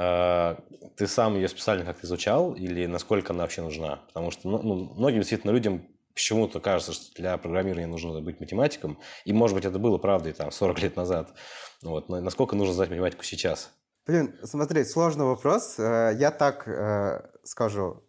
[0.00, 0.56] А,
[0.96, 3.96] ты сам ее специально как-то изучал или насколько она вообще нужна?
[4.06, 9.00] Потому что ну, ну, многим действительно людям почему-то кажется, что для программирования нужно быть математиком,
[9.24, 11.34] и, может быть, это было правдой там 40 лет назад.
[11.82, 12.08] Вот.
[12.08, 13.72] Но насколько нужно знать математику сейчас?
[14.06, 15.80] Блин, смотри, сложный вопрос.
[15.80, 18.04] Э, я так э, скажу.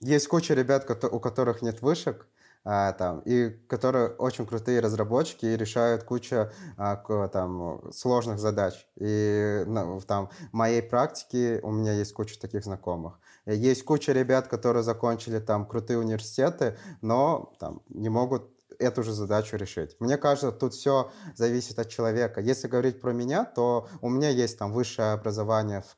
[0.00, 2.26] Есть куча ребят, у которых нет вышек,
[2.70, 8.86] а, там, и которые очень крутые разработчики и решают кучу а, там, сложных задач.
[8.96, 13.20] И ну, там, моей практике у меня есть куча таких знакомых.
[13.46, 19.56] Есть куча ребят, которые закончили там крутые университеты, но там, не могут эту же задачу
[19.56, 19.96] решить.
[19.98, 22.40] Мне кажется, тут все зависит от человека.
[22.40, 25.96] Если говорить про меня, то у меня есть там высшее образование в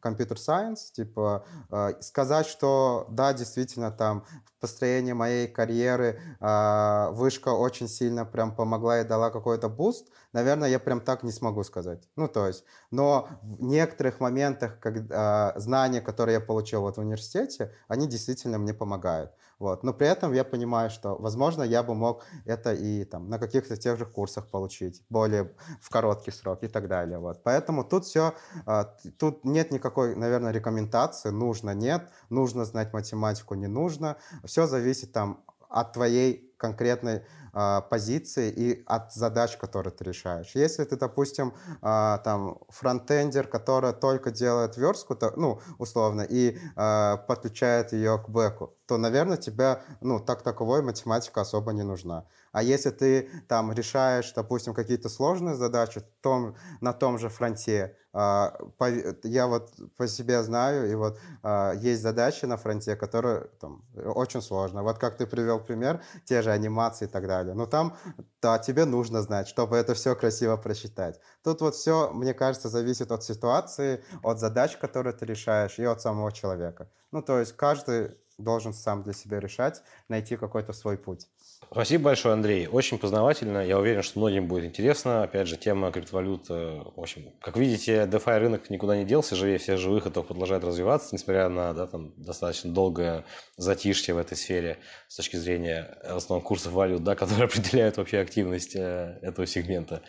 [0.00, 7.48] computer science, типа э, сказать, что да, действительно там в построении моей карьеры э, вышка
[7.48, 12.08] очень сильно прям помогла и дала какой-то буст, наверное, я прям так не смогу сказать.
[12.16, 17.00] Ну, то есть, но в некоторых моментах, когда э, знания, которые я получил вот в
[17.00, 19.32] университете, они действительно мне помогают.
[19.60, 19.84] Вот.
[19.84, 23.76] Но при этом я понимаю, что, возможно, я бы мог это и там, на каких-то
[23.76, 25.52] тех же курсах получить, более
[25.82, 27.18] в короткий срок и так далее.
[27.18, 27.42] Вот.
[27.42, 28.32] Поэтому тут все,
[28.64, 28.84] а,
[29.18, 34.16] тут нет никакой, наверное, рекомендации, нужно, нет, нужно знать математику, не нужно.
[34.44, 37.22] Все зависит там от твоей конкретной
[37.52, 40.52] э, позиции и от задач, которые ты решаешь.
[40.54, 47.16] Если ты, допустим, э, там фронтендер, который только делает верстку, то, ну, условно, и э,
[47.28, 52.26] подключает ее к бэку, то, наверное, тебе, ну, так таковой математика особо не нужна.
[52.52, 58.09] А если ты там решаешь, допустим, какие-то сложные задачи том, на том же фронте, а,
[58.12, 64.42] я вот по себе знаю, и вот а, есть задачи на фронте, которые там, очень
[64.42, 64.82] сложно.
[64.82, 67.54] Вот как ты привел пример, те же анимации и так далее.
[67.54, 67.96] Но там,
[68.42, 71.20] да, тебе нужно знать, чтобы это все красиво прочитать.
[71.44, 76.00] Тут вот все, мне кажется, зависит от ситуации, от задач, которые ты решаешь, и от
[76.00, 76.88] самого человека.
[77.12, 81.28] Ну, то есть каждый должен сам для себя решать, найти какой-то свой путь.
[81.72, 82.66] Спасибо большое, Андрей.
[82.66, 83.64] Очень познавательно.
[83.64, 85.22] Я уверен, что многим будет интересно.
[85.22, 86.46] Опять же, тема криптовалют.
[86.48, 90.64] Э, в общем, как видите, DeFi рынок никуда не делся, живее всех живых, и продолжает
[90.64, 93.24] развиваться, несмотря на да, там, достаточно долгое
[93.56, 98.18] затишье в этой сфере с точки зрения в основном курсов валют, да, которые определяют вообще
[98.18, 100.02] активность э, этого сегмента.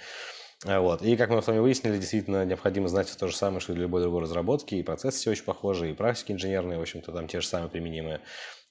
[0.65, 1.01] Э, вот.
[1.01, 3.75] И как мы с вами выяснили, действительно необходимо знать все то же самое, что и
[3.75, 7.27] для любой другой разработки, и процессы все очень похожи, и практики инженерные, в общем-то, там
[7.27, 8.21] те же самые применимые.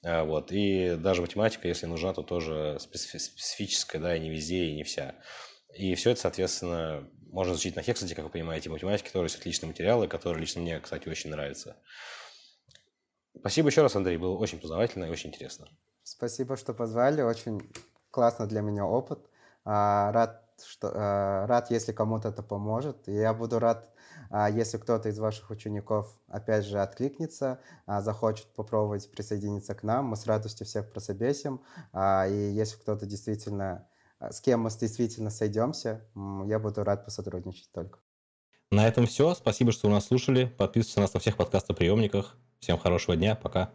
[0.03, 0.51] Э, вот.
[0.51, 5.15] И даже математика, если нужна, то тоже специфическая, да, и не везде, и не вся.
[5.73, 9.69] И все это, соответственно, можно изучить на Хексете, как вы понимаете, математики тоже есть отличные
[9.69, 11.77] материалы, которые лично мне, кстати, очень нравятся.
[13.39, 15.67] Спасибо еще раз, Андрей, было очень познавательно и очень интересно.
[16.03, 17.71] Спасибо, что позвали, очень
[18.09, 19.19] классно для меня опыт.
[19.63, 23.07] А, рад, что, а, рад, если кому-то это поможет.
[23.07, 24.00] Я буду рад а
[24.49, 30.15] если кто-то из ваших учеников, опять же, откликнется, а, захочет попробовать присоединиться к нам, мы
[30.15, 31.61] с радостью всех прособесим.
[31.91, 33.87] А, и если кто-то действительно,
[34.19, 36.05] с кем мы действительно сойдемся,
[36.45, 37.99] я буду рад посотрудничать только.
[38.71, 39.35] На этом все.
[39.35, 40.45] Спасибо, что вы нас слушали.
[40.45, 42.37] Подписывайтесь на нас на всех подкастоприемниках.
[42.59, 43.35] Всем хорошего дня.
[43.35, 43.71] Пока.